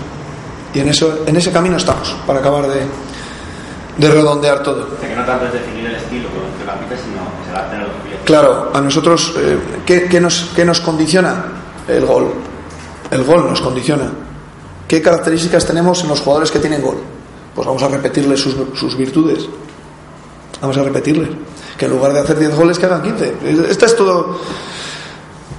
Y 0.75 0.81
en, 0.81 0.88
eso, 0.88 1.21
en 1.27 1.37
ese 1.37 1.53
camino 1.53 1.77
estamos, 1.77 2.15
para 2.27 2.41
acabar 2.41 2.69
de, 2.69 2.83
de 3.97 4.11
redondear 4.11 4.62
todo. 4.62 4.88
O 4.97 5.00
sea, 5.00 5.09
que 5.09 5.17
no 5.17 5.25
tanto 5.25 5.47
es 5.47 5.53
definir 5.53 5.87
el 5.87 5.97
estilo 5.97 6.29
con 6.29 6.45
el 6.45 6.88
que 6.88 6.97
sino 6.97 7.23
que 7.38 7.45
se 7.45 7.50
adapten 7.50 7.81
a 7.81 7.83
lo 7.85 7.88
que 7.88 7.99
tú 8.00 8.09
ya 8.11 8.25
Claro, 8.25 8.71
a 8.75 8.81
nosotros, 8.81 9.35
eh, 9.38 9.59
¿qué, 9.87 10.05
qué 10.05 10.21
nos, 10.21 10.50
qué 10.55 10.65
nos 10.65 10.81
condiciona? 10.81 11.45
El 11.87 12.05
gol. 12.05 12.33
El 13.11 13.25
gol 13.25 13.49
nos 13.49 13.61
condiciona. 13.61 14.11
¿Qué 14.87 15.00
características 15.00 15.67
tenemos 15.67 16.03
en 16.03 16.09
los 16.09 16.21
jugadores 16.21 16.50
que 16.50 16.59
tienen 16.59 16.83
gol? 16.83 16.99
Pues 17.55 17.67
vamos 17.67 17.83
a 17.83 17.88
repetirles 17.88 18.41
sus, 18.41 18.55
sus 18.79 18.97
virtudes. 18.97 19.49
Vamos 20.61 20.77
a 20.77 20.83
repetirles. 20.83 21.31
Que 21.79 21.87
en 21.87 21.93
lugar 21.93 22.12
de 22.12 22.21
hacer 22.21 22.38
10 22.38 22.55
goles, 22.57 22.79
que 22.79 22.87
hagan 22.87 23.03
15. 23.03 23.71
Esto 23.71 23.87
es 23.87 23.97
todo 23.97 24.38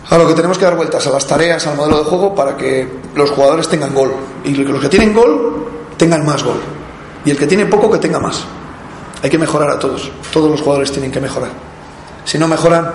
a 0.10 0.18
lo 0.18 0.28
que 0.28 0.34
tenemos 0.34 0.58
que 0.58 0.66
dar 0.66 0.76
vueltas, 0.76 1.06
a 1.06 1.12
las 1.12 1.28
tareas, 1.28 1.66
al 1.68 1.76
modelo 1.76 2.00
de 2.00 2.04
juego, 2.06 2.34
para 2.34 2.58
que 2.58 2.88
los 3.16 3.30
jugadores 3.32 3.68
tengan 3.68 3.94
gol. 3.94 4.12
Y 4.44 4.56
los 4.56 4.82
que 4.82 4.90
tienen 4.90 5.14
gol 5.14 5.68
tengan 5.98 6.26
más 6.26 6.44
gol. 6.44 6.60
Y 7.26 7.32
el 7.32 7.38
que 7.38 7.46
tiene 7.46 7.66
poco, 7.68 7.92
que 7.92 8.00
tenga 8.00 8.20
más. 8.20 8.44
Hay 9.22 9.30
que 9.30 9.38
mejorar 9.38 9.70
a 9.70 9.78
todos. 9.78 10.10
Todos 10.34 10.50
los 10.50 10.62
jugadores 10.62 10.92
tienen 10.92 11.12
que 11.12 11.20
mejorar. 11.20 11.52
Si 12.26 12.38
no 12.38 12.48
mejoran, 12.48 12.92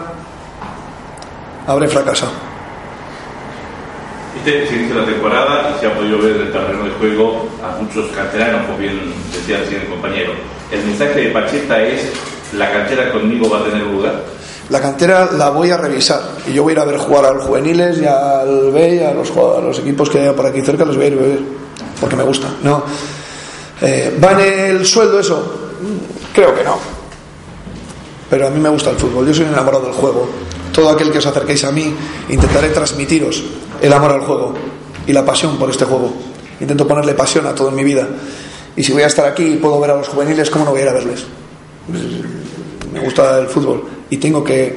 habré 1.66 1.87
fracasado. 1.87 2.33
Este 4.37 4.66
se 4.66 4.76
inicia 4.76 4.97
la 4.97 5.06
temporada 5.06 5.75
y 5.76 5.80
se 5.80 5.87
ha 5.87 5.94
podido 5.94 6.18
ver 6.18 6.37
en 6.37 6.42
el 6.42 6.52
terreno 6.52 6.85
de 6.85 6.90
juego 6.92 7.49
a 7.62 7.80
muchos 7.80 8.11
canteranos, 8.11 8.66
como 8.66 8.78
bien 8.78 9.00
decía 9.33 9.59
recién 9.59 9.83
el 9.83 9.88
compañero. 9.88 10.33
El 10.73 10.85
mensaje 10.85 11.14
de 11.14 11.30
Pacheta 11.30 11.80
es, 11.80 12.12
la 12.54 12.73
cantera 12.73 13.12
conmigo 13.12 13.49
va 13.49 13.61
a 13.61 13.64
tener 13.64 13.83
lugar. 13.87 14.25
La 14.71 14.80
cantera 14.80 15.30
la 15.33 15.50
voy 15.50 15.71
a 15.71 15.76
revisar 15.76 16.23
y 16.47 16.54
yo 16.54 16.62
voy 16.62 16.73
a 16.73 16.75
ir 16.75 16.78
a 16.80 16.85
ver 16.85 16.97
jugar 16.97 17.26
a 17.26 17.33
los 17.33 17.44
juveniles 17.44 17.99
y 17.99 18.06
al 18.06 18.71
B 18.73 18.97
y 18.97 19.00
a 19.00 19.12
los, 19.12 19.30
a 19.30 19.61
los 19.61 19.78
equipos 19.80 20.09
que 20.09 20.21
hay 20.21 20.33
por 20.33 20.47
aquí 20.47 20.62
cerca, 20.62 20.85
los 20.85 20.97
voy 20.97 21.04
a 21.04 21.09
ir 21.09 21.18
a 21.18 21.23
ver 21.23 21.38
porque 22.00 22.16
me 22.16 22.23
gusta. 22.23 22.49
No. 22.62 22.83
Eh, 23.83 24.18
¿Va 24.23 24.33
en 24.33 24.76
el 24.76 24.87
sueldo 24.87 25.21
eso? 25.21 25.71
Creo 26.35 26.54
que 26.54 26.64
no. 26.64 26.78
Pero 28.30 28.47
a 28.47 28.50
mí 28.50 28.59
me 28.59 28.71
gusta 28.71 28.90
el 28.90 28.97
fútbol, 28.97 29.26
yo 29.26 29.35
soy 29.35 29.44
enamorado 29.47 29.85
del 29.85 29.92
juego. 29.92 30.28
Todo 30.73 30.90
aquel 30.90 31.12
que 31.12 31.18
os 31.18 31.26
acerquéis 31.26 31.62
a 31.64 31.71
mí, 31.71 31.94
intentaré 32.30 32.71
transmitiros 32.71 33.44
el 33.80 33.92
amor 33.92 34.12
al 34.12 34.21
juego 34.21 34.54
y 35.06 35.12
la 35.12 35.25
pasión 35.25 35.59
por 35.59 35.71
este 35.71 35.85
juego. 35.85 36.12
Intento 36.59 36.88
ponerle 36.88 37.14
pasión 37.14 37.47
a 37.47 37.54
todo 37.54 37.71
mi 37.71 37.85
vida. 37.85 38.09
Y 38.76 38.83
si 38.83 38.92
voy 38.92 39.02
a 39.02 39.06
estar 39.06 39.26
aquí 39.26 39.44
y 39.44 39.56
puedo 39.56 39.78
ver 39.78 39.90
a 39.90 39.97
los 39.97 40.09
juveniles, 40.09 40.50
¿cómo 40.50 40.64
no 40.64 40.71
voy 40.71 40.80
a 40.80 40.85
ir 40.85 40.88
a 40.88 40.94
verles? 40.94 41.25
Me 42.92 43.00
gusta 43.00 43.38
el 43.38 43.47
fútbol 43.47 43.85
y 44.14 44.18
tengo 44.18 44.44
que 44.44 44.73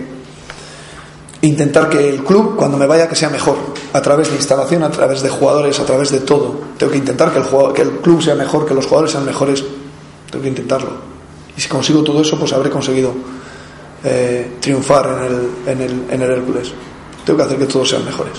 intentar 1.41 1.87
que 1.89 2.09
el 2.09 2.23
club, 2.23 2.55
cuando 2.55 2.75
me 2.75 2.87
vaya, 2.87 3.07
que 3.07 3.15
sea 3.15 3.29
mejor, 3.29 3.55
a 3.93 4.01
través 4.01 4.29
de 4.29 4.35
instalación, 4.35 4.81
a 4.81 4.89
través 4.89 5.21
de 5.21 5.29
jugadores, 5.29 5.79
a 5.79 5.85
través 5.85 6.09
de 6.09 6.21
todo. 6.21 6.59
Tengo 6.75 6.91
que 6.91 6.97
intentar 6.97 7.31
que 7.31 7.37
el, 7.37 7.43
jugador, 7.43 7.73
que 7.75 7.83
el 7.83 7.91
club 7.99 8.19
sea 8.19 8.33
mejor, 8.33 8.65
que 8.65 8.73
los 8.73 8.87
jugadores 8.87 9.11
sean 9.11 9.25
mejores. 9.25 9.63
Tengo 10.31 10.41
que 10.41 10.49
intentarlo. 10.49 10.89
Y 11.55 11.61
si 11.61 11.69
consigo 11.69 12.01
todo 12.01 12.19
eso, 12.19 12.39
pues 12.39 12.51
habré 12.51 12.71
conseguido 12.71 13.13
eh, 14.03 14.53
triunfar 14.59 15.05
en 15.05 15.23
el, 15.23 15.49
en, 15.67 15.81
el, 15.81 16.05
en 16.09 16.21
el 16.23 16.31
Hércules. 16.31 16.71
Tengo 17.23 17.37
que 17.37 17.43
hacer 17.43 17.59
que 17.59 17.65
todos 17.65 17.87
sean 17.87 18.03
mejores. 18.05 18.33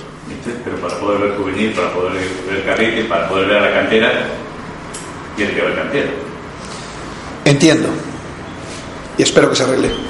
Pero 0.64 0.76
para 0.78 0.98
poder 0.98 1.20
ver 1.20 1.36
juvenil, 1.36 1.72
para 1.74 1.92
poder 1.92 2.12
ver 2.50 2.64
cadete, 2.64 3.04
para 3.04 3.28
poder 3.28 3.46
ver 3.46 3.58
a 3.58 3.60
la 3.60 3.72
cantera, 3.72 4.12
tiene 5.36 5.54
que 5.54 5.60
haber 5.60 5.76
cantera. 5.76 6.10
Entiendo. 7.44 7.88
Y 9.16 9.22
espero 9.22 9.48
que 9.48 9.54
se 9.54 9.62
arregle. 9.62 10.07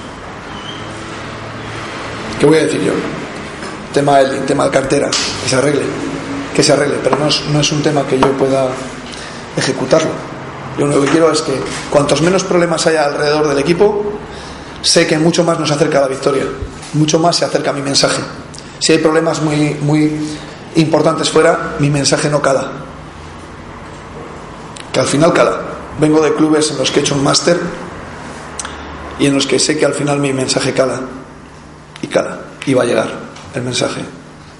¿Qué 2.39 2.47
voy 2.47 2.59
a 2.59 2.65
decir 2.65 2.81
yo? 2.83 2.93
Tema 3.93 4.19
del 4.19 4.47
tema 4.47 4.65
de 4.65 4.71
cartera, 4.71 5.11
que 5.43 5.49
se 5.49 5.57
arregle, 5.57 5.83
que 6.55 6.63
se 6.63 6.73
arregle, 6.73 6.99
pero 7.03 7.17
no 7.17 7.27
es, 7.27 7.43
no 7.53 7.61
es 7.61 7.73
un 7.73 7.83
tema 7.83 8.07
que 8.07 8.19
yo 8.19 8.31
pueda 8.33 8.69
ejecutarlo. 9.57 10.11
Yo 10.79 10.87
lo 10.87 11.01
que 11.03 11.09
quiero 11.09 11.33
es 11.33 11.43
que 11.43 11.61
cuantos 11.91 12.23
menos 12.23 12.45
problemas 12.45 12.87
haya 12.87 13.07
alrededor 13.07 13.49
del 13.49 13.59
equipo, 13.59 14.05
sé 14.83 15.09
que 15.09 15.19
mucho 15.19 15.43
más 15.43 15.59
nos 15.59 15.73
acerca 15.73 16.01
la 16.01 16.07
victoria, 16.07 16.45
mucho 16.93 17.19
más 17.19 17.35
se 17.35 17.45
acerca 17.45 17.73
mi 17.73 17.83
mensaje. 17.83 18.23
Si 18.79 18.93
hay 18.93 18.99
problemas 18.99 19.43
muy, 19.43 19.77
muy 19.81 20.17
importantes 20.77 21.31
fuera, 21.31 21.75
mi 21.81 21.91
mensaje 21.91 22.29
no 22.29 22.41
cala. 22.41 22.71
Que 24.93 25.01
al 25.01 25.07
final 25.07 25.33
cala. 25.33 25.61
Vengo 25.99 26.21
de 26.21 26.33
clubes 26.35 26.71
en 26.71 26.79
los 26.79 26.93
que 26.93 27.01
he 27.01 27.03
hecho 27.03 27.17
un 27.17 27.25
máster 27.25 27.59
y 29.19 29.27
en 29.27 29.35
los 29.35 29.49
que 29.49 29.59
sé 29.59 29.77
que 29.77 29.85
al 29.85 29.95
final 29.95 30.21
mi 30.21 30.33
mensaje 30.33 30.73
cala 30.73 31.01
y 32.03 32.07
cala 32.07 32.41
y 32.67 32.75
va 32.75 32.83
a 32.83 32.87
llegar 32.87 33.11
el 33.55 33.63
mensaje 33.63 34.03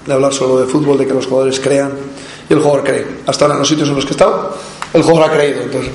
de 0.05 0.13
hablar 0.13 0.33
solo 0.33 0.59
de 0.59 0.67
fútbol, 0.67 0.97
de 0.97 1.05
que 1.05 1.13
los 1.13 1.27
jugadores 1.27 1.59
crean 1.59 1.91
y 2.49 2.53
el 2.53 2.59
jugador 2.59 2.83
cree. 2.83 3.05
Hasta 3.27 3.45
ahora 3.45 3.55
en 3.55 3.59
los 3.59 3.67
sitios 3.67 3.89
en 3.89 3.95
los 3.95 4.05
que 4.05 4.11
he 4.11 4.13
estado, 4.13 4.57
el 4.93 5.03
jugador 5.03 5.29
ha 5.29 5.33
creído, 5.35 5.61
entonces 5.61 5.91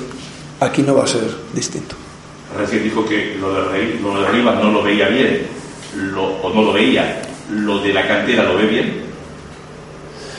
aquí 0.59 0.81
no 0.81 0.95
va 0.95 1.03
a 1.03 1.07
ser 1.07 1.23
distinto. 1.53 1.95
Recién 2.57 2.83
dijo 2.83 3.05
que 3.05 3.35
lo 3.39 3.53
de, 3.53 3.69
Rey, 3.69 3.99
lo 4.01 4.21
de 4.21 4.29
Rivas 4.29 4.55
no 4.63 4.71
lo 4.71 4.83
veía 4.83 5.09
bien, 5.09 5.47
lo, 5.95 6.23
o 6.23 6.53
no 6.53 6.61
lo 6.61 6.73
veía, 6.73 7.21
lo 7.51 7.79
de 7.79 7.93
la 7.93 8.07
cantera 8.07 8.43
lo 8.43 8.57
ve 8.57 8.65
bien. 8.67 9.05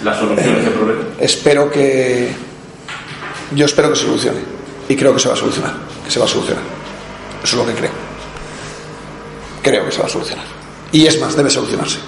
La 0.02 0.18
solución 0.18 0.54
a 0.54 0.58
ese 0.58 0.70
problema. 0.70 1.02
Espero 1.18 1.70
que. 1.70 2.30
Yo 3.52 3.64
espero 3.64 3.90
que 3.90 3.96
se 3.96 4.04
solucione. 4.04 4.40
Y 4.88 4.96
creo 4.96 5.14
que 5.14 5.20
se 5.20 5.28
va 5.28 5.34
a 5.34 5.38
solucionar. 5.38 5.74
Que 6.04 6.10
se 6.10 6.18
va 6.18 6.26
a 6.26 6.28
solucionar. 6.28 6.62
Eso 7.42 7.60
es 7.60 7.66
lo 7.66 7.72
que 7.72 7.78
creo. 7.78 7.92
Creo 9.62 9.84
que 9.86 9.92
se 9.92 10.00
va 10.00 10.06
a 10.06 10.08
solucionar. 10.08 10.55
Y 10.92 11.06
es 11.06 11.20
más, 11.20 11.36
debe 11.36 11.50
solucionarse. 11.50 11.98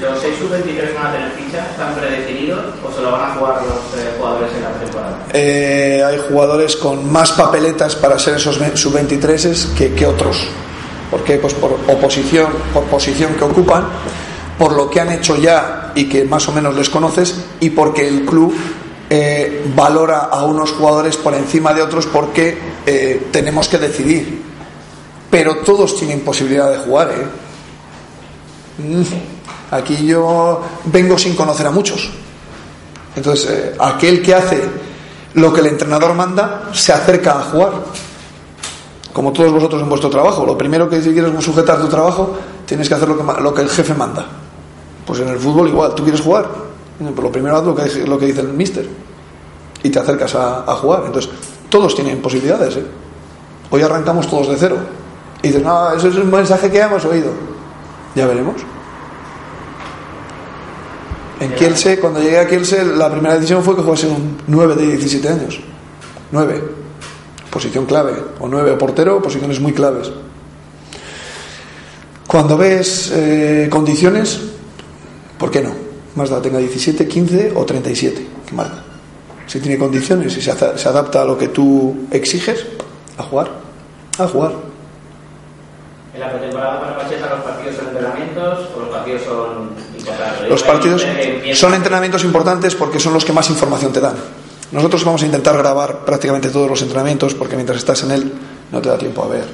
¿Los 0.00 0.20
6 0.20 0.34
sub-23 0.38 0.94
van 0.94 1.06
a 1.06 1.12
tener 1.12 1.30
ficha? 1.32 1.66
¿Están 1.70 1.94
predefinidos 1.94 2.64
o 2.84 2.94
se 2.94 3.00
lo 3.00 3.12
van 3.12 3.30
a 3.30 3.34
jugar 3.34 3.62
los 3.62 3.98
eh, 3.98 4.14
jugadores 4.18 4.50
en 4.54 4.62
la 4.62 4.70
temporada? 4.72 5.18
Eh, 5.32 6.02
hay 6.06 6.18
jugadores 6.28 6.76
con 6.76 7.10
más 7.10 7.32
papeletas 7.32 7.96
para 7.96 8.18
ser 8.18 8.34
esos 8.36 8.56
sub-23 8.56 9.74
que, 9.74 9.94
que 9.94 10.06
otros. 10.06 10.46
¿Por 11.10 11.22
qué? 11.24 11.38
Pues 11.38 11.54
por 11.54 11.78
oposición, 11.88 12.48
por 12.72 12.84
posición 12.84 13.34
que 13.34 13.44
ocupan, 13.44 13.86
por 14.58 14.72
lo 14.72 14.90
que 14.90 15.00
han 15.00 15.10
hecho 15.10 15.36
ya 15.36 15.92
y 15.94 16.08
que 16.08 16.24
más 16.24 16.48
o 16.48 16.52
menos 16.52 16.74
les 16.74 16.90
conoces, 16.90 17.36
y 17.60 17.70
porque 17.70 18.06
el 18.06 18.24
club 18.24 18.54
eh, 19.10 19.62
valora 19.76 20.28
a 20.30 20.44
unos 20.44 20.72
jugadores 20.72 21.16
por 21.16 21.34
encima 21.34 21.74
de 21.74 21.82
otros 21.82 22.06
porque 22.06 22.58
eh, 22.86 23.28
tenemos 23.30 23.68
que 23.68 23.78
decidir. 23.78 24.42
Pero 25.34 25.56
todos 25.56 25.96
tienen 25.96 26.20
posibilidad 26.20 26.70
de 26.70 26.78
jugar. 26.78 27.10
¿eh? 27.10 27.26
Mm, 28.78 29.02
Aquí 29.74 30.06
yo 30.06 30.62
vengo 30.84 31.18
sin 31.18 31.34
conocer 31.34 31.66
a 31.66 31.72
muchos. 31.72 32.08
Entonces, 33.16 33.50
eh, 33.50 33.74
aquel 33.80 34.22
que 34.22 34.32
hace 34.32 34.62
lo 35.32 35.52
que 35.52 35.60
el 35.60 35.66
entrenador 35.66 36.14
manda 36.14 36.70
se 36.72 36.92
acerca 36.92 37.32
a 37.32 37.42
jugar. 37.42 37.72
Como 39.12 39.32
todos 39.32 39.50
vosotros 39.50 39.82
en 39.82 39.88
vuestro 39.88 40.08
trabajo. 40.08 40.46
Lo 40.46 40.56
primero 40.56 40.88
que 40.88 41.02
si 41.02 41.12
quieres 41.12 41.32
sujetar 41.44 41.80
tu 41.80 41.88
trabajo, 41.88 42.36
tienes 42.64 42.88
que 42.88 42.94
hacer 42.94 43.08
lo 43.08 43.18
que, 43.18 43.42
lo 43.42 43.52
que 43.52 43.62
el 43.62 43.70
jefe 43.70 43.92
manda. 43.92 44.24
Pues 45.04 45.18
en 45.18 45.26
el 45.30 45.40
fútbol 45.40 45.66
igual, 45.66 45.96
tú 45.96 46.04
quieres 46.04 46.20
jugar. 46.20 46.46
Pues 46.96 47.24
lo 47.24 47.32
primero 47.32 47.56
haz 47.56 47.64
lo 47.64 47.74
que, 47.74 48.06
lo 48.06 48.16
que 48.16 48.26
dice 48.26 48.42
el 48.42 48.52
mister. 48.52 48.88
Y 49.82 49.90
te 49.90 49.98
acercas 49.98 50.32
a, 50.36 50.58
a 50.60 50.76
jugar. 50.76 51.02
Entonces, 51.06 51.28
todos 51.68 51.92
tienen 51.96 52.22
posibilidades. 52.22 52.76
¿eh? 52.76 52.86
Hoy 53.70 53.82
arrancamos 53.82 54.28
todos 54.30 54.48
de 54.48 54.56
cero. 54.56 55.03
Y 55.44 55.48
dices, 55.48 55.62
no, 55.62 55.92
eso 55.92 56.08
es 56.08 56.16
un 56.16 56.30
mensaje 56.30 56.70
que 56.70 56.78
ya 56.78 56.86
hemos 56.86 57.04
oído. 57.04 57.30
Ya 58.14 58.26
veremos. 58.26 58.56
En 61.40 61.52
Kielce, 61.54 61.98
cuando 61.98 62.20
llegué 62.20 62.38
a 62.38 62.46
Kielce, 62.48 62.84
la 62.84 63.10
primera 63.10 63.34
decisión 63.34 63.62
fue 63.62 63.74
que 63.76 63.82
jugase 63.82 64.06
un 64.06 64.38
9 64.46 64.74
de 64.76 64.86
17 64.86 65.28
años. 65.28 65.60
9. 66.30 66.62
Posición 67.50 67.84
clave. 67.86 68.14
O 68.40 68.48
9 68.48 68.70
o 68.72 68.78
portero, 68.78 69.20
posiciones 69.20 69.60
muy 69.60 69.72
claves. 69.72 70.10
Cuando 72.26 72.56
ves 72.56 73.10
eh, 73.14 73.68
condiciones, 73.70 74.40
¿por 75.38 75.50
qué 75.50 75.60
no? 75.60 75.70
Más 76.16 76.30
da 76.30 76.40
tenga 76.40 76.58
17, 76.58 77.06
15 77.06 77.52
o 77.54 77.64
37. 77.64 78.26
Que 78.48 78.54
más 78.54 78.68
da? 78.70 78.82
Si 79.46 79.60
tiene 79.60 79.76
condiciones 79.78 80.36
y 80.36 80.50
aza- 80.50 80.78
se 80.78 80.88
adapta 80.88 81.22
a 81.22 81.24
lo 81.24 81.36
que 81.36 81.48
tú 81.48 82.06
exiges, 82.10 82.64
a 83.18 83.22
jugar. 83.24 83.50
A 84.18 84.26
jugar. 84.26 84.52
En 86.14 86.20
la 86.20 86.30
pretemporada 86.30 86.80
para 86.80 86.96
Pacheta 86.96 87.28
los 87.28 87.40
partidos 87.40 87.74
son 87.74 87.88
entrenamientos 87.88 88.68
o 88.76 88.80
los 88.80 88.88
partidos 88.88 89.22
son 89.22 89.70
importantes. 89.98 90.48
Los 90.48 90.62
partidos 90.62 91.06
son 91.54 91.74
entrenamientos 91.74 92.22
importantes 92.22 92.74
porque 92.76 93.00
son 93.00 93.14
los 93.14 93.24
que 93.24 93.32
más 93.32 93.50
información 93.50 93.92
te 93.92 93.98
dan. 93.98 94.14
Nosotros 94.70 95.04
vamos 95.04 95.24
a 95.24 95.26
intentar 95.26 95.58
grabar 95.58 96.04
prácticamente 96.04 96.50
todos 96.50 96.70
los 96.70 96.80
entrenamientos 96.82 97.34
porque 97.34 97.56
mientras 97.56 97.78
estás 97.78 98.04
en 98.04 98.12
él 98.12 98.32
no 98.70 98.80
te 98.80 98.90
da 98.90 98.96
tiempo 98.96 99.24
a 99.24 99.28
ver. 99.28 99.44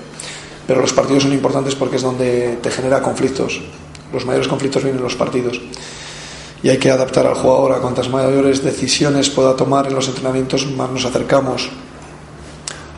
Pero 0.67 0.83
los 0.83 0.93
partidos 0.93 1.23
son 1.23 1.33
importantes 1.33 1.75
porque 1.75 1.97
es 1.97 2.03
donde 2.03 2.59
te 2.63 2.71
genera 2.71 3.01
conflictos. 3.01 3.63
Los 4.13 4.27
mayores 4.27 4.47
conflictos 4.47 4.83
vienen 4.83 4.99
en 4.99 5.05
los 5.05 5.17
partidos. 5.17 5.59
Y 6.63 6.69
hay 6.69 6.77
que 6.77 6.91
adaptar 6.91 7.27
al 7.27 7.37
jugador 7.37 7.73
a 7.73 7.79
cuantas 7.79 8.11
mayores 8.11 8.63
decisiones 8.63 9.31
pueda 9.31 9.57
tomar 9.57 9.87
en 9.87 9.95
los 9.95 10.09
entrenamientos, 10.09 10.67
más 10.67 10.91
nos 10.91 11.07
acercamos 11.07 11.71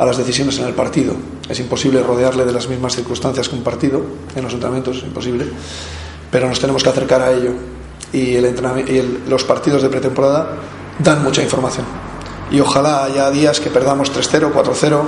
a 0.02 0.04
las 0.04 0.16
decisiones 0.16 0.58
en 0.58 0.66
el 0.66 0.74
partido. 0.74 1.14
Es 1.48 1.60
imposible 1.60 2.02
rodearle 2.02 2.44
de 2.44 2.50
las 2.50 2.66
mismas 2.66 2.96
circunstancias 2.96 3.48
que 3.48 3.54
un 3.54 3.62
partido 3.62 4.02
en 4.34 4.42
los 4.42 4.52
entrenamientos, 4.52 4.96
es 4.96 5.04
imposible, 5.04 5.46
pero 6.28 6.48
nos 6.48 6.58
tenemos 6.58 6.82
que 6.82 6.88
acercar 6.88 7.22
a 7.22 7.30
ello. 7.30 7.52
Y, 8.12 8.34
el 8.34 8.46
y 8.88 9.30
los 9.30 9.44
partidos 9.44 9.80
de 9.80 9.88
pretemporada 9.88 10.56
dan 10.98 11.22
mucha 11.22 11.40
información. 11.40 11.86
Y 12.50 12.58
ojalá 12.58 13.04
haya 13.04 13.30
días 13.30 13.60
que 13.60 13.70
perdamos 13.70 14.12
3-0, 14.12 14.52
4-0, 14.52 15.02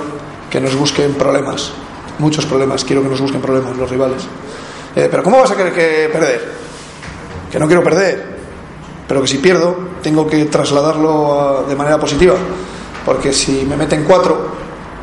que 0.49 0.61
nos 0.61 0.73
busquen 0.75 1.13
problemas, 1.15 1.71
muchos 2.17 2.45
problemas, 2.45 2.85
quiero 2.85 3.03
que 3.03 3.09
nos 3.09 3.19
busquen 3.19 3.41
problemas 3.41 3.75
los 3.75 3.89
rivales. 3.89 4.23
Eh, 4.95 5.09
pero 5.11 5.21
¿cómo 5.23 5.39
vas 5.39 5.51
a 5.51 5.57
querer 5.57 5.73
que 5.73 6.09
perder? 6.09 6.53
Que 7.51 7.59
no 7.59 7.67
quiero 7.67 7.83
perder, 7.83 8.37
pero 9.09 9.21
que 9.21 9.27
si 9.27 9.39
pierdo 9.39 9.75
tengo 10.01 10.25
que 10.25 10.45
trasladarlo 10.45 11.65
de 11.67 11.75
manera 11.75 11.99
positiva, 11.99 12.35
porque 13.05 13.33
si 13.33 13.65
me 13.65 13.75
meten 13.75 14.05
cuatro 14.05 14.44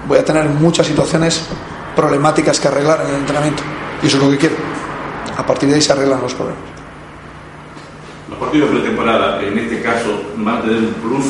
voy 0.06 0.18
a 0.18 0.24
tener 0.24 0.48
muchas 0.48 0.86
situaciones 0.86 1.46
problemáticas 1.94 2.58
que 2.58 2.68
arreglar 2.68 3.02
en 3.02 3.08
el 3.08 3.16
entrenamiento, 3.16 3.62
y 4.02 4.06
eso 4.06 4.16
es 4.16 4.22
lo 4.22 4.30
que 4.30 4.38
quiero. 4.38 4.56
A 5.36 5.46
partir 5.46 5.68
de 5.68 5.76
ahí 5.76 5.82
se 5.82 5.92
arreglan 5.92 6.20
los 6.20 6.34
problemas. 6.34 6.62
Los 8.28 8.38
partidos 8.38 8.70
de 8.70 8.80
pretemporada, 8.80 9.42
en 9.42 9.58
este 9.58 9.82
caso, 9.82 10.22
van 10.36 10.56
a 10.58 10.60
tener 10.62 10.78
un 10.78 10.94
plus 10.94 11.26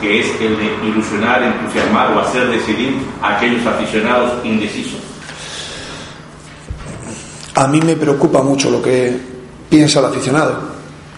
que 0.00 0.20
es 0.20 0.40
el 0.40 0.56
de 0.56 0.88
ilusionar, 0.88 1.42
entusiasmar 1.42 2.12
o 2.12 2.20
hacer 2.20 2.48
decidir 2.48 2.96
a 3.20 3.36
aquellos 3.36 3.66
aficionados 3.66 4.44
indecisos. 4.44 5.00
A 7.54 7.66
mí 7.66 7.80
me 7.80 7.96
preocupa 7.96 8.42
mucho 8.42 8.70
lo 8.70 8.80
que 8.80 9.18
piensa 9.68 9.98
el 9.98 10.06
aficionado 10.06 10.60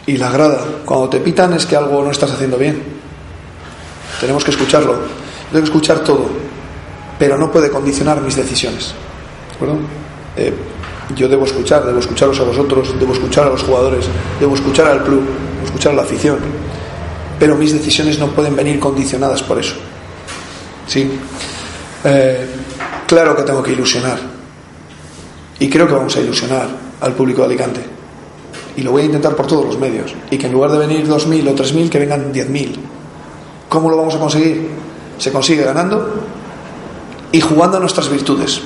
y 0.06 0.16
la 0.16 0.30
grada. 0.30 0.58
Cuando 0.86 1.10
te 1.10 1.20
pitan 1.20 1.52
es 1.52 1.66
que 1.66 1.76
algo 1.76 2.02
no 2.02 2.10
estás 2.10 2.32
haciendo 2.32 2.56
bien. 2.56 2.82
Tenemos 4.20 4.42
que 4.42 4.50
escucharlo. 4.50 4.94
Tengo 5.50 5.64
que 5.64 5.70
escuchar 5.70 6.00
todo, 6.00 6.30
pero 7.20 7.36
no 7.36 7.52
puede 7.52 7.68
condicionar 7.68 8.22
mis 8.22 8.34
decisiones. 8.34 8.94
Eh, 10.38 10.54
yo 11.14 11.28
debo 11.28 11.44
escuchar, 11.44 11.84
debo 11.84 12.00
escucharos 12.00 12.40
a 12.40 12.44
vosotros, 12.44 12.98
debo 12.98 13.12
escuchar 13.12 13.46
a 13.46 13.50
los 13.50 13.62
jugadores, 13.62 14.06
debo 14.40 14.54
escuchar 14.54 14.86
al 14.86 15.04
club, 15.04 15.20
debo 15.56 15.66
escuchar 15.66 15.92
a 15.92 15.96
la 15.96 16.02
afición. 16.02 16.38
Pero 17.38 17.56
mis 17.56 17.74
decisiones 17.74 18.18
no 18.18 18.28
pueden 18.28 18.56
venir 18.56 18.80
condicionadas 18.80 19.42
por 19.42 19.58
eso. 19.58 19.74
¿Sí? 20.86 21.10
Eh, 22.04 22.46
claro 23.06 23.36
que 23.36 23.42
tengo 23.42 23.62
que 23.62 23.72
ilusionar. 23.72 24.18
Y 25.58 25.68
creo 25.68 25.86
que 25.86 25.92
vamos 25.92 26.16
a 26.16 26.20
ilusionar 26.20 26.68
al 27.02 27.12
público 27.12 27.42
de 27.42 27.48
Alicante 27.48 27.80
y 28.78 28.80
lo 28.80 28.92
voy 28.92 29.02
a 29.02 29.04
intentar 29.04 29.36
por 29.36 29.46
todos 29.46 29.66
los 29.66 29.78
medios. 29.78 30.14
Y 30.30 30.38
que 30.38 30.46
en 30.46 30.52
lugar 30.52 30.70
de 30.70 30.78
venir 30.78 31.06
2.000 31.06 31.50
o 31.50 31.54
3.000, 31.54 31.90
que 31.90 31.98
vengan 31.98 32.32
10.000. 32.32 32.76
¿Cómo 33.68 33.90
lo 33.90 33.98
vamos 33.98 34.14
a 34.14 34.18
conseguir? 34.18 34.70
Se 35.18 35.30
consigue 35.30 35.64
ganando 35.64 36.39
y 37.32 37.40
jugando 37.40 37.76
a 37.76 37.80
nuestras 37.80 38.08
virtudes. 38.08 38.60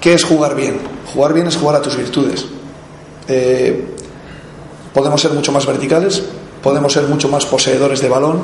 ¿Qué 0.00 0.14
es 0.14 0.24
jugar 0.24 0.54
bien? 0.54 0.80
Jugar 1.12 1.32
bien 1.32 1.46
es 1.46 1.56
jugar 1.56 1.76
a 1.76 1.82
tus 1.82 1.96
virtudes. 1.96 2.44
Eh, 3.28 3.84
podemos 4.92 5.20
ser 5.20 5.32
mucho 5.32 5.50
más 5.52 5.66
verticales, 5.66 6.22
podemos 6.62 6.92
ser 6.92 7.04
mucho 7.04 7.28
más 7.28 7.46
poseedores 7.46 8.00
de 8.00 8.08
balón. 8.08 8.42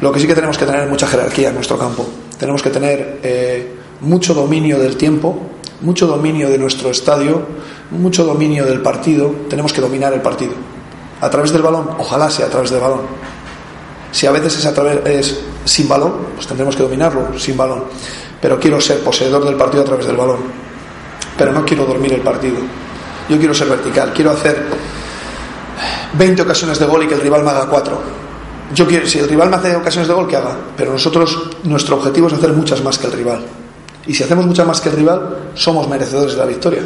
Lo 0.00 0.12
que 0.12 0.20
sí 0.20 0.26
que 0.26 0.34
tenemos 0.34 0.58
que 0.58 0.66
tener 0.66 0.82
es 0.82 0.90
mucha 0.90 1.06
jerarquía 1.06 1.48
en 1.48 1.54
nuestro 1.54 1.78
campo. 1.78 2.06
Tenemos 2.38 2.62
que 2.62 2.70
tener 2.70 3.20
eh, 3.22 3.76
mucho 4.00 4.34
dominio 4.34 4.78
del 4.78 4.96
tiempo, 4.96 5.38
mucho 5.80 6.06
dominio 6.06 6.48
de 6.50 6.58
nuestro 6.58 6.90
estadio, 6.90 7.42
mucho 7.90 8.24
dominio 8.24 8.64
del 8.64 8.80
partido, 8.80 9.32
tenemos 9.48 9.72
que 9.72 9.80
dominar 9.80 10.12
el 10.12 10.20
partido. 10.20 10.52
A 11.20 11.30
través 11.30 11.52
del 11.52 11.62
balón, 11.62 11.90
ojalá 11.98 12.30
sea 12.30 12.46
a 12.46 12.50
través 12.50 12.70
del 12.70 12.80
balón. 12.80 13.00
Si 14.10 14.26
a 14.26 14.30
veces 14.30 14.56
es, 14.56 14.66
a 14.66 15.10
es 15.10 15.40
sin 15.64 15.88
balón, 15.88 16.14
pues 16.34 16.46
tendremos 16.46 16.74
que 16.74 16.82
dominarlo 16.82 17.38
sin 17.38 17.56
balón. 17.56 17.84
Pero 18.40 18.58
quiero 18.58 18.80
ser 18.80 19.00
poseedor 19.00 19.44
del 19.44 19.56
partido 19.56 19.82
a 19.82 19.86
través 19.86 20.06
del 20.06 20.16
balón. 20.16 20.38
Pero 21.36 21.52
no 21.52 21.64
quiero 21.64 21.84
dormir 21.84 22.14
el 22.14 22.20
partido. 22.20 22.56
Yo 23.28 23.38
quiero 23.38 23.52
ser 23.52 23.68
vertical, 23.68 24.12
quiero 24.14 24.30
hacer 24.30 24.64
20 26.14 26.42
ocasiones 26.42 26.78
de 26.78 26.86
gol 26.86 27.04
y 27.04 27.08
que 27.08 27.14
el 27.14 27.20
rival 27.20 27.44
me 27.44 27.50
haga 27.50 27.66
4. 27.66 28.00
Yo 28.74 28.86
quiero, 28.86 29.06
si 29.06 29.18
el 29.18 29.28
rival 29.28 29.50
me 29.50 29.56
hace 29.56 29.76
ocasiones 29.76 30.08
de 30.08 30.14
gol, 30.14 30.26
que 30.26 30.36
haga. 30.36 30.56
Pero 30.76 30.92
nosotros, 30.92 31.50
nuestro 31.64 31.96
objetivo 31.96 32.28
es 32.28 32.34
hacer 32.34 32.52
muchas 32.52 32.82
más 32.82 32.98
que 32.98 33.06
el 33.06 33.12
rival. 33.12 33.44
Y 34.06 34.14
si 34.14 34.24
hacemos 34.24 34.46
muchas 34.46 34.66
más 34.66 34.80
que 34.80 34.88
el 34.88 34.96
rival, 34.96 35.50
somos 35.54 35.88
merecedores 35.88 36.32
de 36.32 36.38
la 36.38 36.46
victoria. 36.46 36.82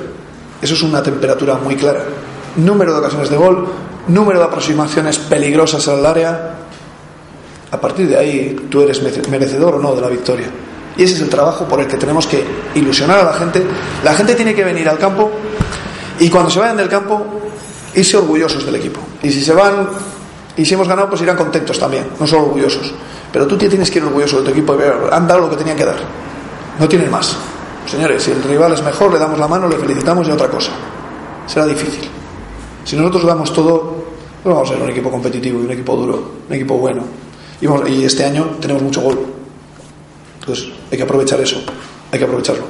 Eso 0.61 0.75
es 0.75 0.83
una 0.83 1.03
temperatura 1.03 1.57
muy 1.57 1.77
clara. 1.77 2.05
Número 2.57 2.93
de 2.93 2.99
ocasiones 2.99 3.31
de 3.31 3.37
gol, 3.37 3.67
número 4.09 4.39
de 4.39 4.45
aproximaciones 4.45 5.19
peligrosas 5.19 5.87
al 5.89 6.05
área. 6.05 6.57
A 7.73 7.81
partir 7.81 8.09
de 8.09 8.17
ahí, 8.17 8.69
tú 8.71 8.83
eres 8.83 9.03
merecedor 9.29 9.75
o 9.75 9.79
no 9.81 9.95
de 9.95 10.01
la 10.03 10.09
victoria. 10.09 10.47
Y 10.97 11.03
ese 11.03 11.15
es 11.15 11.21
el 11.23 11.29
trabajo 11.29 11.67
por 11.67 11.81
el 11.81 11.87
que 11.87 11.97
tenemos 11.97 12.27
que 12.27 12.45
ilusionar 12.75 13.21
a 13.21 13.25
la 13.25 13.33
gente. 13.33 13.63
La 14.05 14.13
gente 14.13 14.35
tiene 14.35 14.55
que 14.55 14.63
venir 14.63 14.89
al 14.89 14.99
campo 14.99 15.31
y 16.21 16.29
cuando 16.29 16.51
se 16.51 16.61
vayan 16.61 16.77
del 16.77 16.89
campo, 16.89 17.25
irse 17.95 18.17
orgullosos 18.17 18.65
del 18.65 18.77
equipo. 18.77 19.01
Y 19.23 19.33
si 19.33 19.43
se 19.43 19.55
van 19.55 19.89
y 20.57 20.65
si 20.67 20.75
hemos 20.75 20.87
ganado, 20.87 21.09
pues 21.09 21.23
irán 21.23 21.37
contentos 21.37 21.79
también, 21.79 22.09
no 22.21 22.27
solo 22.27 22.43
orgullosos. 22.45 22.93
Pero 23.33 23.47
tú 23.47 23.57
tienes 23.57 23.91
que 23.91 23.99
ir 23.99 24.05
orgulloso 24.05 24.39
de 24.41 24.45
tu 24.45 24.51
equipo 24.51 24.77
y 24.77 25.11
han 25.11 25.27
dado 25.27 25.41
lo 25.41 25.51
que 25.51 25.57
tenían 25.57 25.77
que 25.77 25.87
dar. 25.87 25.97
No 26.79 26.87
tienen 26.87 27.11
más. 27.11 27.37
Señores, 27.87 28.23
si 28.23 28.33
el 28.33 28.43
rival 28.43 28.73
es 28.75 28.83
mejor, 28.83 29.13
le 29.13 29.19
damos 29.19 29.39
la 29.39 29.49
mano, 29.49 29.67
le 29.69 29.77
felicitamos 29.77 30.29
y 30.29 30.31
otra 30.31 30.49
cosa. 30.49 30.73
Será 31.47 31.65
difícil. 31.67 32.09
Si 32.85 32.97
nosotros 32.97 33.25
damos 33.25 33.53
todo, 33.53 33.97
no 34.45 34.51
vamos 34.55 34.71
a 34.71 34.75
ser 34.75 34.83
un 34.83 34.91
equipo 34.91 35.11
competitivo 35.11 35.61
y 35.61 35.65
un 35.65 35.71
equipo 35.71 35.97
duro, 35.97 36.33
un 36.49 36.55
equipo 36.55 36.77
bueno. 36.77 37.03
Y, 37.63 38.05
este 38.05 38.25
año 38.25 38.57
tenemos 38.61 38.83
mucho 38.83 39.01
gol. 39.01 39.25
Entonces 40.41 40.67
hay 40.91 40.97
que 40.97 41.05
aprovechar 41.05 41.41
eso, 41.41 41.63
hay 42.11 42.19
que 42.19 42.25
aprovecharlo. 42.25 42.65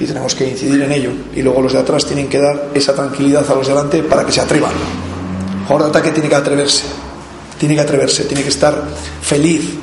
Y 0.00 0.06
tenemos 0.06 0.34
que 0.34 0.48
incidir 0.48 0.82
en 0.82 0.92
ello. 0.92 1.10
Y 1.34 1.42
luego 1.42 1.60
los 1.60 1.72
de 1.74 1.80
atrás 1.80 2.06
tienen 2.06 2.26
que 2.28 2.38
dar 2.38 2.70
esa 2.72 2.94
tranquilidad 2.94 3.48
a 3.50 3.54
los 3.54 3.66
de 3.66 3.74
delante 3.74 4.02
para 4.02 4.24
que 4.24 4.32
se 4.32 4.40
atrevan. 4.40 4.72
El 4.72 5.66
jugador 5.66 5.92
de 5.92 5.98
ataque 5.98 6.12
tiene 6.12 6.30
que 6.30 6.34
atreverse, 6.34 6.84
tiene 7.58 7.74
que 7.74 7.80
atreverse, 7.82 8.24
tiene 8.24 8.42
que 8.42 8.48
estar 8.48 8.84
feliz 9.20 9.74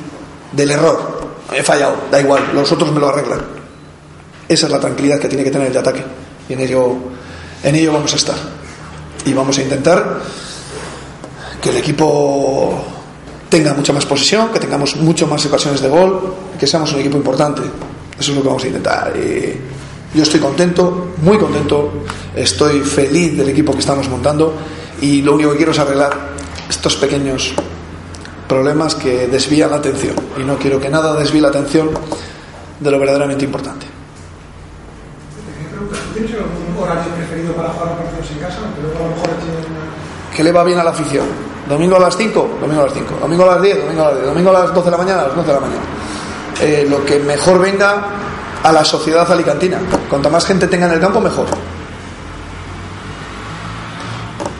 del 0.50 0.70
error, 0.70 1.28
he 1.52 1.62
fallado, 1.62 1.96
da 2.10 2.20
igual, 2.20 2.50
los 2.54 2.70
otros 2.72 2.92
me 2.92 3.00
lo 3.00 3.08
arreglan. 3.08 3.40
Esa 4.48 4.66
es 4.66 4.72
la 4.72 4.80
tranquilidad 4.80 5.18
que 5.20 5.28
tiene 5.28 5.44
que 5.44 5.50
tener 5.50 5.68
el 5.68 5.72
de 5.72 5.78
ataque. 5.78 6.04
Y 6.48 6.54
en 6.54 6.60
ello, 6.60 6.94
en 7.62 7.74
ello 7.74 7.92
vamos 7.92 8.12
a 8.12 8.16
estar. 8.16 8.36
Y 9.24 9.32
vamos 9.32 9.56
a 9.58 9.62
intentar 9.62 10.20
que 11.62 11.70
el 11.70 11.76
equipo 11.76 12.93
tenga 13.54 13.72
mucha 13.72 13.92
más 13.92 14.04
posesión, 14.04 14.48
que 14.48 14.58
tengamos 14.58 14.96
mucho 14.96 15.28
más 15.28 15.46
ocasiones 15.46 15.80
de 15.80 15.88
gol, 15.88 16.34
que 16.58 16.66
seamos 16.66 16.92
un 16.92 16.98
equipo 16.98 17.16
importante. 17.16 17.62
Eso 18.18 18.32
es 18.32 18.36
lo 18.36 18.42
que 18.42 18.48
vamos 18.48 18.64
a 18.64 18.66
intentar. 18.66 19.12
Y 19.16 19.60
yo 20.12 20.24
estoy 20.24 20.40
contento, 20.40 21.12
muy 21.22 21.38
contento, 21.38 22.02
estoy 22.34 22.80
feliz 22.80 23.38
del 23.38 23.50
equipo 23.50 23.72
que 23.72 23.78
estamos 23.78 24.08
montando 24.08 24.56
y 25.00 25.22
lo 25.22 25.34
único 25.34 25.52
que 25.52 25.58
quiero 25.58 25.70
es 25.70 25.78
arreglar 25.78 26.30
estos 26.68 26.96
pequeños 26.96 27.54
problemas 28.48 28.96
que 28.96 29.28
desvían 29.28 29.70
la 29.70 29.76
atención 29.76 30.16
y 30.36 30.42
no 30.42 30.58
quiero 30.58 30.80
que 30.80 30.88
nada 30.88 31.14
desvíe 31.14 31.40
la 31.40 31.48
atención 31.50 31.90
de 32.80 32.90
lo 32.90 32.98
verdaderamente 32.98 33.44
importante. 33.44 33.86
¿Tienes 36.12 36.32
algún 36.32 36.82
horario 36.82 37.12
preferido 37.14 37.54
para 37.54 37.68
jugar 37.68 37.98
partidos 37.98 38.30
en 38.32 38.38
casa? 38.38 38.58
¿Qué 40.34 40.42
le 40.42 40.50
va 40.50 40.64
bien 40.64 40.80
a 40.80 40.82
la 40.82 40.90
afición? 40.90 41.53
¿Domingo 41.68 41.96
a 41.96 42.00
las 42.00 42.16
5? 42.16 42.58
Domingo 42.60 42.82
a 42.82 42.84
las 42.84 42.94
5. 42.94 43.14
¿Domingo 43.20 43.44
a 43.44 43.54
las 43.54 43.62
10? 43.62 43.80
Domingo 43.80 44.02
a 44.02 44.06
las 44.06 44.14
10. 44.16 44.26
¿Domingo 44.26 44.50
a 44.50 44.52
las 44.52 44.74
12 44.74 44.84
de 44.84 44.90
la 44.90 44.96
mañana? 44.96 45.20
A 45.22 45.26
las 45.26 45.36
12 45.36 45.46
de 45.48 45.54
la 45.54 45.60
mañana. 45.60 45.82
Eh, 46.60 46.86
lo 46.88 47.04
que 47.04 47.18
mejor 47.20 47.58
venga 47.58 48.04
a 48.62 48.72
la 48.72 48.84
sociedad 48.84 49.30
alicantina. 49.30 49.78
Cuanto 50.08 50.30
más 50.30 50.44
gente 50.46 50.66
tenga 50.68 50.86
en 50.86 50.92
el 50.92 51.00
campo, 51.00 51.20
mejor 51.20 51.46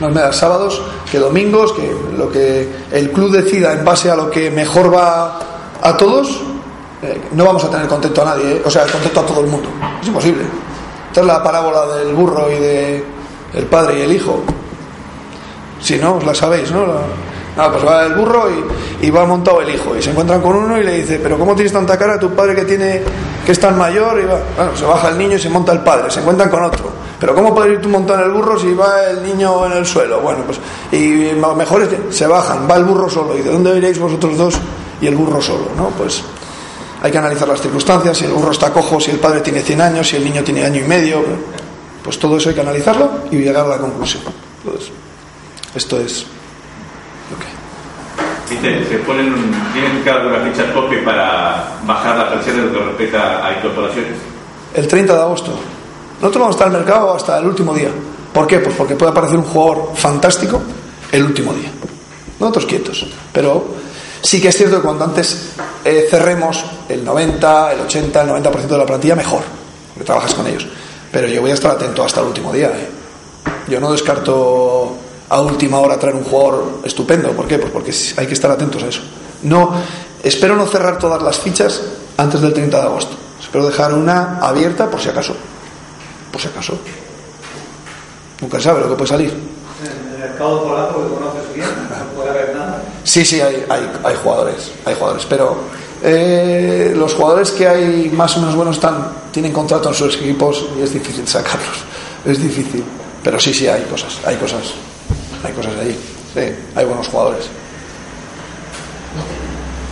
más 0.00 0.12
me 0.12 0.32
sábados 0.32 0.82
que 1.10 1.18
domingos, 1.18 1.72
que 1.72 1.94
lo 2.16 2.30
que 2.30 2.68
el 2.92 3.10
club 3.12 3.30
decida 3.30 3.72
en 3.72 3.84
base 3.84 4.10
a 4.10 4.16
lo 4.16 4.30
que 4.30 4.50
mejor 4.50 4.92
va 4.92 5.38
a 5.80 5.96
todos, 5.96 6.40
eh, 7.02 7.20
no 7.32 7.44
vamos 7.44 7.64
a 7.64 7.70
tener 7.70 7.86
contento 7.86 8.22
a 8.22 8.24
nadie, 8.24 8.56
eh, 8.56 8.62
o 8.64 8.70
sea, 8.70 8.86
contento 8.86 9.20
a 9.20 9.26
todo 9.26 9.40
el 9.40 9.46
mundo. 9.46 9.68
Es 10.00 10.08
imposible. 10.08 10.44
Esta 11.08 11.20
es 11.20 11.26
la 11.26 11.42
parábola 11.42 11.86
del 11.94 12.12
burro 12.14 12.50
y 12.50 12.58
de 12.58 13.04
padre 13.70 14.00
y 14.00 14.02
el 14.02 14.12
hijo. 14.12 14.42
Si 15.84 15.96
no, 15.98 16.16
os 16.16 16.24
la 16.24 16.34
sabéis, 16.34 16.70
¿no? 16.72 16.84
Ah, 17.56 17.68
pues 17.70 17.86
va 17.86 18.06
el 18.06 18.14
burro 18.14 18.48
y, 18.50 19.06
y, 19.06 19.10
va 19.10 19.24
montado 19.24 19.60
el 19.60 19.72
hijo. 19.72 19.96
Y 19.96 20.02
se 20.02 20.10
encuentran 20.10 20.40
con 20.40 20.56
uno 20.56 20.76
y 20.80 20.82
le 20.82 20.96
dice, 20.96 21.20
pero 21.22 21.38
¿cómo 21.38 21.54
tienes 21.54 21.72
tanta 21.72 21.96
cara 21.96 22.18
tu 22.18 22.34
padre 22.34 22.56
que 22.56 22.64
tiene 22.64 23.02
que 23.46 23.52
es 23.52 23.60
tan 23.60 23.78
mayor? 23.78 24.18
Y 24.20 24.24
va, 24.24 24.40
bueno, 24.56 24.76
se 24.76 24.84
baja 24.84 25.10
el 25.10 25.18
niño 25.18 25.36
y 25.36 25.38
se 25.38 25.48
monta 25.48 25.70
el 25.70 25.80
padre. 25.80 26.10
Se 26.10 26.18
encuentran 26.18 26.50
con 26.50 26.64
otro. 26.64 26.90
Pero 27.20 27.34
¿cómo 27.34 27.54
puedes 27.54 27.74
ir 27.74 27.80
tú 27.80 27.88
montado 27.88 28.24
el 28.24 28.32
burro 28.32 28.58
si 28.58 28.72
va 28.74 29.04
el 29.08 29.22
niño 29.22 29.66
en 29.66 29.72
el 29.72 29.86
suelo? 29.86 30.20
Bueno, 30.20 30.42
pues 30.44 30.58
y 30.90 31.32
mejor 31.56 31.82
es 31.82 31.88
que 31.88 32.12
se 32.12 32.26
bajan, 32.26 32.68
va 32.68 32.76
el 32.76 32.84
burro 32.84 33.08
solo. 33.08 33.38
Y 33.38 33.42
¿de 33.42 33.52
dónde 33.52 33.76
iréis 33.76 34.00
vosotros 34.00 34.36
dos? 34.36 34.60
y 35.00 35.06
el 35.06 35.16
burro 35.16 35.40
solo, 35.40 35.66
¿no? 35.76 35.88
Pues 35.90 36.22
hay 37.02 37.10
que 37.10 37.18
analizar 37.18 37.46
las 37.46 37.60
circunstancias, 37.60 38.16
si 38.16 38.24
el 38.24 38.32
burro 38.32 38.52
está 38.52 38.72
cojo, 38.72 38.98
si 38.98 39.10
el 39.10 39.18
padre 39.18 39.40
tiene 39.40 39.60
100 39.60 39.80
años, 39.80 40.08
si 40.08 40.16
el 40.16 40.24
niño 40.24 40.42
tiene 40.42 40.64
año 40.64 40.80
y 40.80 40.88
medio, 40.88 41.22
pues 42.02 42.18
todo 42.18 42.36
eso 42.38 42.48
hay 42.48 42.54
que 42.54 42.60
analizarlo 42.62 43.10
y 43.30 43.36
llegar 43.36 43.66
a 43.66 43.68
la 43.68 43.78
conclusión. 43.78 44.22
Entonces, 44.64 44.90
esto 45.74 45.98
es 45.98 46.26
lo 47.30 47.38
que 47.38 47.64
Dice, 48.50 48.86
se 48.88 48.98
ponen, 48.98 49.34
tienen 49.72 50.02
que 50.02 50.10
dar 50.10 50.26
una 50.26 50.40
ficha 50.40 50.72
tope 50.72 50.98
para 50.98 51.78
bajar 51.86 52.18
la 52.18 52.30
presión 52.30 52.58
en 52.58 52.66
lo 52.66 52.78
que 52.78 52.84
respecta 52.84 53.46
a 53.46 53.56
incorporaciones. 53.56 54.12
El 54.74 54.86
30 54.86 55.14
de 55.14 55.20
agosto. 55.20 55.52
Nosotros 56.20 56.40
vamos 56.40 56.54
a 56.54 56.56
estar 56.56 56.68
en 56.68 56.74
el 56.74 56.80
mercado 56.80 57.14
hasta 57.14 57.38
el 57.38 57.46
último 57.46 57.72
día. 57.72 57.88
¿Por 58.32 58.46
qué? 58.46 58.58
Pues 58.58 58.76
porque 58.76 58.96
puede 58.96 59.12
aparecer 59.12 59.38
un 59.38 59.44
jugador 59.44 59.92
fantástico 59.96 60.60
el 61.10 61.24
último 61.24 61.54
día. 61.54 61.70
Nosotros 62.38 62.66
quietos. 62.66 63.06
Pero 63.32 63.66
sí 64.20 64.42
que 64.42 64.48
es 64.48 64.56
cierto 64.56 64.76
que 64.76 64.82
cuando 64.82 65.04
antes 65.04 65.52
eh, 65.84 66.06
cerremos 66.10 66.64
el 66.88 67.04
90, 67.04 67.72
el 67.72 67.80
80, 67.80 68.22
el 68.22 68.28
90% 68.28 68.66
de 68.66 68.78
la 68.78 68.86
plantilla, 68.86 69.14
mejor. 69.14 69.42
Porque 69.94 70.04
trabajas 70.04 70.34
con 70.34 70.46
ellos. 70.46 70.66
Pero 71.10 71.28
yo 71.28 71.40
voy 71.40 71.52
a 71.52 71.54
estar 71.54 71.70
atento 71.70 72.04
hasta 72.04 72.20
el 72.20 72.26
último 72.26 72.52
día. 72.52 72.68
¿eh? 72.68 72.88
Yo 73.68 73.80
no 73.80 73.92
descarto 73.92 74.96
a 75.34 75.40
última 75.40 75.80
hora 75.80 75.98
traer 75.98 76.14
un 76.14 76.22
jugador 76.22 76.78
estupendo. 76.84 77.32
¿Por 77.32 77.48
qué? 77.48 77.58
Pues 77.58 77.72
porque 77.72 77.92
hay 78.16 78.26
que 78.28 78.34
estar 78.34 78.48
atentos 78.52 78.84
a 78.84 78.86
eso. 78.86 79.00
No, 79.42 79.74
espero 80.22 80.54
no 80.54 80.64
cerrar 80.66 80.96
todas 80.96 81.20
las 81.20 81.38
fichas 81.40 81.82
antes 82.16 82.40
del 82.40 82.54
30 82.54 82.80
de 82.80 82.86
agosto. 82.86 83.16
Espero 83.40 83.66
dejar 83.66 83.94
una 83.94 84.38
abierta 84.38 84.88
por 84.88 85.00
si 85.00 85.08
acaso. 85.08 85.34
Por 86.30 86.40
si 86.40 86.46
acaso. 86.46 86.78
Nunca 88.40 88.60
sabe 88.60 88.82
lo 88.82 88.90
que 88.90 88.94
puede 88.94 89.08
salir. 89.08 89.30
En 89.30 90.12
el 90.12 90.18
mercado 90.20 90.62
polaco 90.62 91.02
que 91.02 91.14
conoces 91.14 91.52
bien, 91.52 91.68
no 91.90 92.16
puede 92.16 92.30
haber 92.30 92.54
nada. 92.54 92.82
Sí, 93.02 93.24
sí, 93.24 93.40
hay, 93.40 93.66
hay, 93.68 93.90
hay 94.04 94.16
jugadores. 94.22 94.70
Hay 94.84 94.94
jugadores. 94.94 95.26
Pero 95.28 95.56
eh, 96.00 96.92
los 96.94 97.12
jugadores 97.12 97.50
que 97.50 97.66
hay 97.66 98.08
más 98.14 98.36
o 98.36 98.40
menos 98.40 98.54
buenos 98.54 98.76
están, 98.76 99.08
tienen 99.32 99.52
contrato 99.52 99.88
en 99.88 99.96
sus 99.96 100.14
equipos 100.14 100.64
y 100.78 100.82
es 100.82 100.92
difícil 100.92 101.26
sacarlos. 101.26 101.78
Es 102.24 102.40
difícil. 102.40 102.84
Pero 103.24 103.40
sí, 103.40 103.52
sí, 103.52 103.66
hay 103.66 103.82
cosas. 103.82 104.20
Hay 104.24 104.36
cosas. 104.36 104.93
Hay 105.44 105.52
cosas 105.52 105.72
allí. 105.80 105.96
Sí, 106.34 106.40
hay 106.74 106.84
buenos 106.84 107.06
jugadores. 107.08 107.46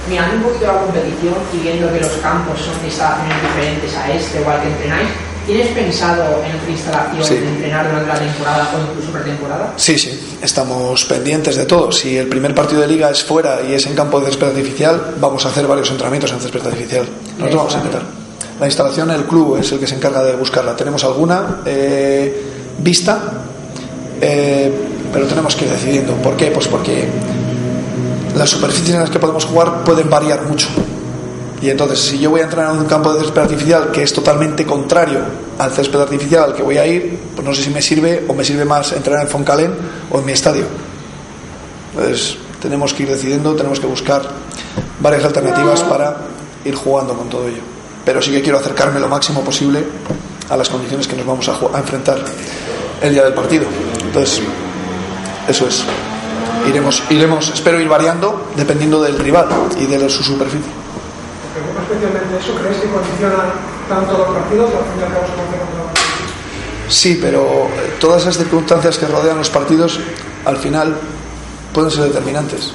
Mirando 0.08 0.36
un 0.36 0.42
poquito 0.42 0.66
la 0.66 0.80
competición 0.80 1.34
y 1.54 1.58
viendo 1.58 1.92
que 1.92 2.00
los 2.00 2.10
campos 2.22 2.58
son 2.60 2.78
de 2.80 2.88
instalaciones 2.88 3.36
diferentes 3.42 3.94
a 3.96 4.10
este 4.12 4.40
o 4.44 4.50
al 4.50 4.60
que 4.60 4.68
entrenáis, 4.68 5.08
¿tienes 5.46 5.68
pensado 5.68 6.42
en 6.44 6.56
otra 6.56 6.70
instalación 6.70 7.24
Sí. 7.24 7.34
de 7.36 7.48
entrenar 7.48 7.86
durante 7.88 8.08
la 8.08 8.18
temporada 8.18 8.70
o 8.74 8.90
incluso 8.90 9.12
pretemporada? 9.12 9.72
Sí, 9.76 9.96
sí, 9.96 10.38
estamos 10.42 11.04
pendientes 11.04 11.54
de 11.56 11.66
todo. 11.66 11.92
Si 11.92 12.16
el 12.18 12.26
primer 12.26 12.52
partido 12.52 12.80
de 12.80 12.88
liga 12.88 13.10
es 13.10 13.22
fuera 13.22 13.60
y 13.62 13.74
es 13.74 13.86
en 13.86 13.94
campo 13.94 14.18
de 14.18 14.26
césped 14.26 14.48
artificial, 14.48 15.14
vamos 15.20 15.46
a 15.46 15.50
hacer 15.50 15.66
varios 15.68 15.88
entrenamientos 15.90 16.32
en 16.32 16.40
césped 16.40 16.66
artificial. 16.66 17.06
Nosotros 17.38 17.56
vamos 17.56 17.74
a 17.74 17.78
intentar. 17.78 18.02
La 18.58 18.66
instalación, 18.66 19.10
el 19.12 19.24
club 19.24 19.56
es 19.58 19.70
el 19.70 19.78
que 19.78 19.86
se 19.86 19.94
encarga 19.94 20.22
de 20.24 20.34
buscarla. 20.34 20.74
Tenemos 20.76 21.02
alguna 21.04 21.62
eh, 21.64 22.42
vista, 22.78 23.20
eh, 24.20 24.72
pero 25.12 25.26
tenemos 25.26 25.54
que 25.54 25.66
ir 25.66 25.70
decidiendo. 25.70 26.14
¿Por 26.14 26.36
qué? 26.36 26.46
Pues 26.46 26.68
porque 26.68 27.08
las 28.36 28.50
superficies 28.50 28.94
en 28.94 29.00
las 29.00 29.10
que 29.10 29.18
podemos 29.18 29.44
jugar 29.44 29.84
pueden 29.84 30.08
variar 30.08 30.42
mucho. 30.42 30.68
Y 31.60 31.70
entonces, 31.70 32.00
si 32.00 32.18
yo 32.18 32.30
voy 32.30 32.40
a 32.40 32.44
entrenar 32.44 32.74
en 32.74 32.80
un 32.80 32.86
campo 32.86 33.12
de 33.14 33.20
césped 33.20 33.42
artificial 33.42 33.90
que 33.92 34.02
es 34.02 34.12
totalmente 34.12 34.66
contrario 34.66 35.20
al 35.58 35.70
césped 35.70 36.00
artificial 36.00 36.44
al 36.44 36.54
que 36.54 36.62
voy 36.62 36.76
a 36.76 36.86
ir, 36.86 37.18
pues 37.36 37.46
no 37.46 37.54
sé 37.54 37.62
si 37.62 37.70
me 37.70 37.80
sirve 37.80 38.24
o 38.26 38.34
me 38.34 38.44
sirve 38.44 38.64
más 38.64 38.92
entrenar 38.92 39.22
en 39.22 39.28
Foncalén 39.28 39.72
o 40.10 40.18
en 40.18 40.24
mi 40.24 40.32
estadio. 40.32 40.64
Entonces, 41.94 42.36
tenemos 42.60 42.92
que 42.92 43.04
ir 43.04 43.10
decidiendo, 43.10 43.54
tenemos 43.54 43.78
que 43.78 43.86
buscar 43.86 44.22
varias 45.00 45.24
alternativas 45.24 45.82
para 45.84 46.16
ir 46.64 46.74
jugando 46.74 47.14
con 47.14 47.28
todo 47.28 47.46
ello. 47.46 47.62
Pero 48.04 48.20
sí 48.20 48.32
que 48.32 48.42
quiero 48.42 48.58
acercarme 48.58 48.98
lo 48.98 49.08
máximo 49.08 49.42
posible 49.42 49.84
a 50.48 50.56
las 50.56 50.68
condiciones 50.68 51.06
que 51.06 51.14
nos 51.14 51.26
vamos 51.26 51.48
a, 51.48 51.52
a 51.52 51.78
enfrentar 51.78 52.18
el 53.02 53.12
día 53.12 53.22
del 53.22 53.34
partido. 53.34 53.66
Entonces, 54.04 54.42
eso 55.48 55.66
es. 55.66 55.84
Iremos, 56.68 57.02
iremos, 57.10 57.50
espero 57.52 57.80
ir 57.80 57.88
variando 57.88 58.48
dependiendo 58.56 59.02
del 59.02 59.18
rival 59.18 59.48
y 59.78 59.86
de 59.86 60.08
su 60.08 60.22
superficie. 60.22 60.70
¿Te 60.70 61.60
preocupa 61.60 61.82
especialmente 61.82 62.38
eso? 62.38 62.54
¿Crees 62.54 62.76
que 62.78 62.88
condiciona 62.88 63.54
tanto 63.88 64.18
los 64.18 64.28
partidos 64.28 64.70
o 64.72 64.78
al 64.78 64.84
fin 64.84 65.00
y 65.00 65.04
al 65.04 65.12
cabo 65.12 65.26
se? 65.26 66.92
Sí, 66.92 67.18
pero 67.20 67.42
eh, 67.42 67.94
todas 67.98 68.22
esas 68.22 68.36
circunstancias 68.36 68.98
que 68.98 69.06
rodean 69.06 69.38
los 69.38 69.48
partidos 69.48 69.98
al 70.44 70.56
final 70.58 70.94
pueden 71.72 71.90
ser 71.90 72.04
determinantes, 72.04 72.72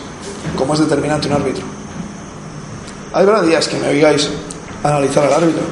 como 0.58 0.74
es 0.74 0.80
determinante 0.80 1.28
un 1.28 1.34
árbitro. 1.34 1.64
Hay 3.14 3.24
habrá 3.24 3.42
días 3.42 3.68
que 3.68 3.78
me 3.78 3.90
oigáis 3.90 4.30
analizar 4.84 5.26
al 5.26 5.34
árbitro. 5.34 5.64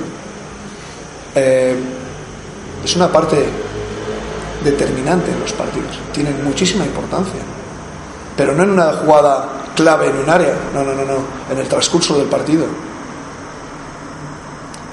Eh, 1.33 1.75
es 2.83 2.95
una 2.95 3.11
parte 3.11 3.45
determinante 4.65 5.31
en 5.31 5.39
los 5.39 5.53
partidos, 5.53 5.97
tiene 6.11 6.31
muchísima 6.31 6.83
importancia, 6.83 7.39
pero 8.35 8.53
no 8.53 8.63
en 8.63 8.71
una 8.71 8.91
jugada 8.93 9.47
clave 9.75 10.09
en 10.09 10.17
un 10.17 10.29
área, 10.29 10.53
no, 10.73 10.83
no, 10.83 10.93
no, 10.93 11.05
no, 11.05 11.17
en 11.49 11.57
el 11.57 11.67
transcurso 11.67 12.17
del 12.17 12.27
partido. 12.27 12.65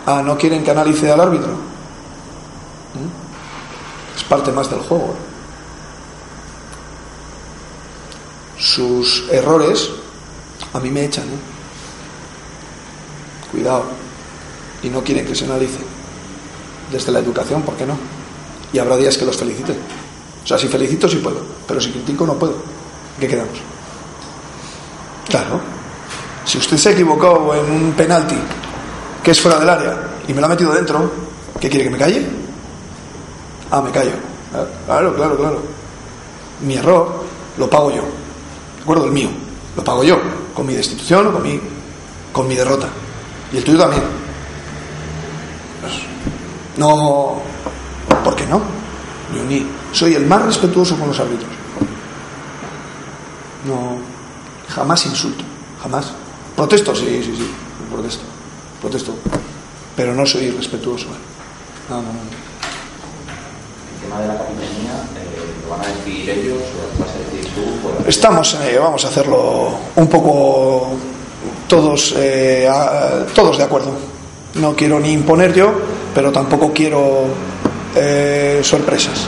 Ah, 0.06 0.22
¿no 0.24 0.36
quieren 0.36 0.62
que 0.62 0.70
analice 0.70 1.10
al 1.10 1.20
árbitro? 1.20 1.72
es 4.14 4.24
parte 4.24 4.52
más 4.52 4.68
del 4.68 4.80
juego. 4.80 5.14
Sus 8.58 9.28
errores 9.30 9.88
a 10.72 10.80
mí 10.80 10.90
me 10.90 11.04
echan. 11.04 11.24
¿eh? 11.24 11.38
Cuidado. 13.50 13.84
Y 14.82 14.88
no 14.88 15.02
quieren 15.02 15.26
que 15.26 15.34
se 15.34 15.44
analice. 15.44 15.78
Desde 16.90 17.12
la 17.12 17.20
educación, 17.20 17.62
¿por 17.62 17.74
qué 17.76 17.86
no? 17.86 17.96
Y 18.72 18.78
habrá 18.78 18.96
días 18.96 19.16
que 19.16 19.24
los 19.24 19.36
felicite. 19.36 19.72
O 20.42 20.46
sea, 20.46 20.58
si 20.58 20.68
felicito 20.68 21.08
sí 21.08 21.16
puedo, 21.16 21.40
pero 21.66 21.80
si 21.80 21.90
critico 21.90 22.26
no 22.26 22.34
puedo. 22.34 22.54
¿Qué 23.20 23.28
quedamos? 23.28 23.58
Claro. 25.28 25.60
Si 26.44 26.58
usted 26.58 26.76
se 26.76 26.88
ha 26.88 26.92
equivocado 26.92 27.54
en 27.54 27.70
un 27.70 27.92
penalti 27.92 28.34
que 29.22 29.30
es 29.30 29.40
fuera 29.40 29.58
del 29.58 29.68
área 29.68 29.96
y 30.26 30.34
me 30.34 30.40
lo 30.40 30.46
ha 30.46 30.50
metido 30.50 30.72
dentro, 30.72 31.10
¿qué 31.60 31.68
quiere 31.68 31.84
que 31.84 31.90
me 31.90 31.98
calle? 31.98 32.26
Ah, 33.70 33.80
me 33.80 33.90
callo. 33.90 34.12
Claro, 34.86 35.14
claro, 35.14 35.36
claro. 35.36 35.62
Mi 36.60 36.74
error 36.74 37.24
lo 37.56 37.70
pago 37.70 37.90
yo. 37.90 38.02
¿De 38.76 38.82
acuerdo? 38.82 39.06
El 39.06 39.12
mío. 39.12 39.30
Lo 39.76 39.84
pago 39.84 40.04
yo. 40.04 40.18
Con 40.54 40.66
mi 40.66 40.74
destitución 40.74 41.28
o 41.28 41.32
con 41.32 41.42
mi, 41.42 41.60
con 42.32 42.48
mi 42.48 42.54
derrota. 42.54 42.88
Y 43.52 43.58
el 43.58 43.64
tuyo 43.64 43.78
también. 43.78 44.02
Pues, 45.80 45.94
no. 46.76 47.40
¿Por 48.52 48.62
qué 48.62 49.36
no? 49.36 49.38
Yo 49.38 49.44
ni. 49.48 49.66
Soy 49.92 50.14
el 50.14 50.26
más 50.26 50.42
respetuoso 50.42 50.96
con 50.98 51.08
los 51.08 51.18
árbitros. 51.20 51.50
No. 53.66 53.96
Jamás 54.74 55.04
insulto. 55.06 55.44
Jamás. 55.82 56.12
Protesto, 56.56 56.94
sí, 56.94 57.06
sí, 57.24 57.34
sí. 57.36 57.50
Protesto. 57.92 58.24
Protesto. 58.80 59.14
Pero 59.96 60.14
no 60.14 60.24
soy 60.26 60.44
irrespetuoso. 60.44 61.06
¿eh? 61.06 61.90
No, 61.90 61.96
no, 61.96 62.02
no. 62.02 62.08
El 63.94 64.08
tema 64.08 64.20
de 64.20 64.28
la 64.28 64.38
capitanía, 64.38 64.92
eh, 65.16 65.62
¿lo 65.64 65.70
van 65.70 65.80
a 65.80 65.86
decidir 65.88 66.30
ellos 66.30 66.58
o 66.58 66.98
lo 66.98 67.04
vas 67.04 67.14
a 67.14 67.18
decidir 67.18 67.46
tú? 67.54 68.08
Estamos, 68.08 68.54
eh, 68.62 68.78
vamos 68.80 69.04
a 69.04 69.08
hacerlo 69.08 69.70
un 69.96 70.06
poco 70.08 70.94
todos, 71.68 72.14
eh, 72.16 72.68
a- 72.68 73.26
todos 73.34 73.58
de 73.58 73.64
acuerdo. 73.64 73.92
No 74.54 74.74
quiero 74.74 74.98
ni 75.00 75.12
imponer 75.12 75.54
yo, 75.54 75.72
pero 76.14 76.32
tampoco 76.32 76.72
quiero 76.72 77.24
eh, 77.94 78.60
sorpresas. 78.62 79.26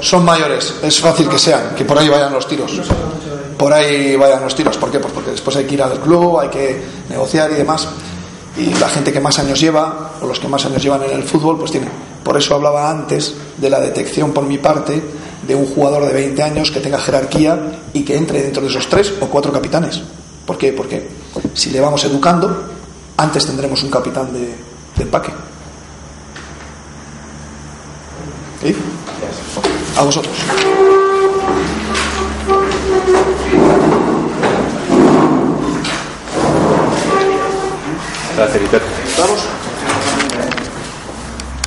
Son 0.00 0.24
mayores, 0.24 0.74
es 0.82 1.00
fácil 1.00 1.28
que 1.28 1.38
sean, 1.38 1.74
que 1.74 1.84
por 1.84 1.98
ahí 1.98 2.08
vayan 2.08 2.32
los 2.32 2.46
tiros. 2.46 2.80
Por 3.58 3.72
ahí 3.72 4.14
vayan 4.16 4.42
los 4.42 4.54
tiros. 4.54 4.76
¿Por 4.76 4.90
qué? 4.90 5.00
Pues 5.00 5.12
porque 5.12 5.32
después 5.32 5.56
hay 5.56 5.64
que 5.64 5.74
ir 5.74 5.82
al 5.82 6.00
club, 6.00 6.38
hay 6.38 6.48
que 6.48 6.80
negociar 7.08 7.50
y 7.50 7.54
demás. 7.54 7.88
Y 8.56 8.72
la 8.74 8.88
gente 8.88 9.12
que 9.12 9.20
más 9.20 9.38
años 9.38 9.60
lleva, 9.60 10.12
o 10.22 10.26
los 10.26 10.38
que 10.38 10.48
más 10.48 10.64
años 10.64 10.82
llevan 10.82 11.02
en 11.02 11.10
el 11.10 11.24
fútbol, 11.24 11.58
pues 11.58 11.72
tiene. 11.72 11.88
Por 12.22 12.36
eso 12.36 12.54
hablaba 12.54 12.90
antes 12.90 13.34
de 13.56 13.70
la 13.70 13.80
detección 13.80 14.32
por 14.32 14.44
mi 14.44 14.58
parte 14.58 15.02
de 15.46 15.54
un 15.54 15.66
jugador 15.66 16.06
de 16.06 16.12
20 16.12 16.42
años 16.42 16.70
que 16.70 16.80
tenga 16.80 16.98
jerarquía 16.98 17.58
y 17.92 18.04
que 18.04 18.16
entre 18.16 18.42
dentro 18.42 18.62
de 18.62 18.68
esos 18.68 18.88
tres 18.88 19.12
o 19.20 19.26
cuatro 19.26 19.52
capitanes. 19.52 20.02
¿Por 20.46 20.56
qué? 20.58 20.72
Porque 20.72 21.08
si 21.54 21.70
le 21.70 21.80
vamos 21.80 22.04
educando, 22.04 22.64
antes 23.18 23.44
tendremos 23.46 23.82
un 23.82 23.90
capitán 23.90 24.32
de, 24.32 24.54
de 24.96 25.02
empaque. 25.02 25.32
¿Sí? 28.62 28.74
A 29.96 30.02
vosotros. 30.02 30.34
Gracias. 38.36 38.82
¿Vamos? 39.18 39.67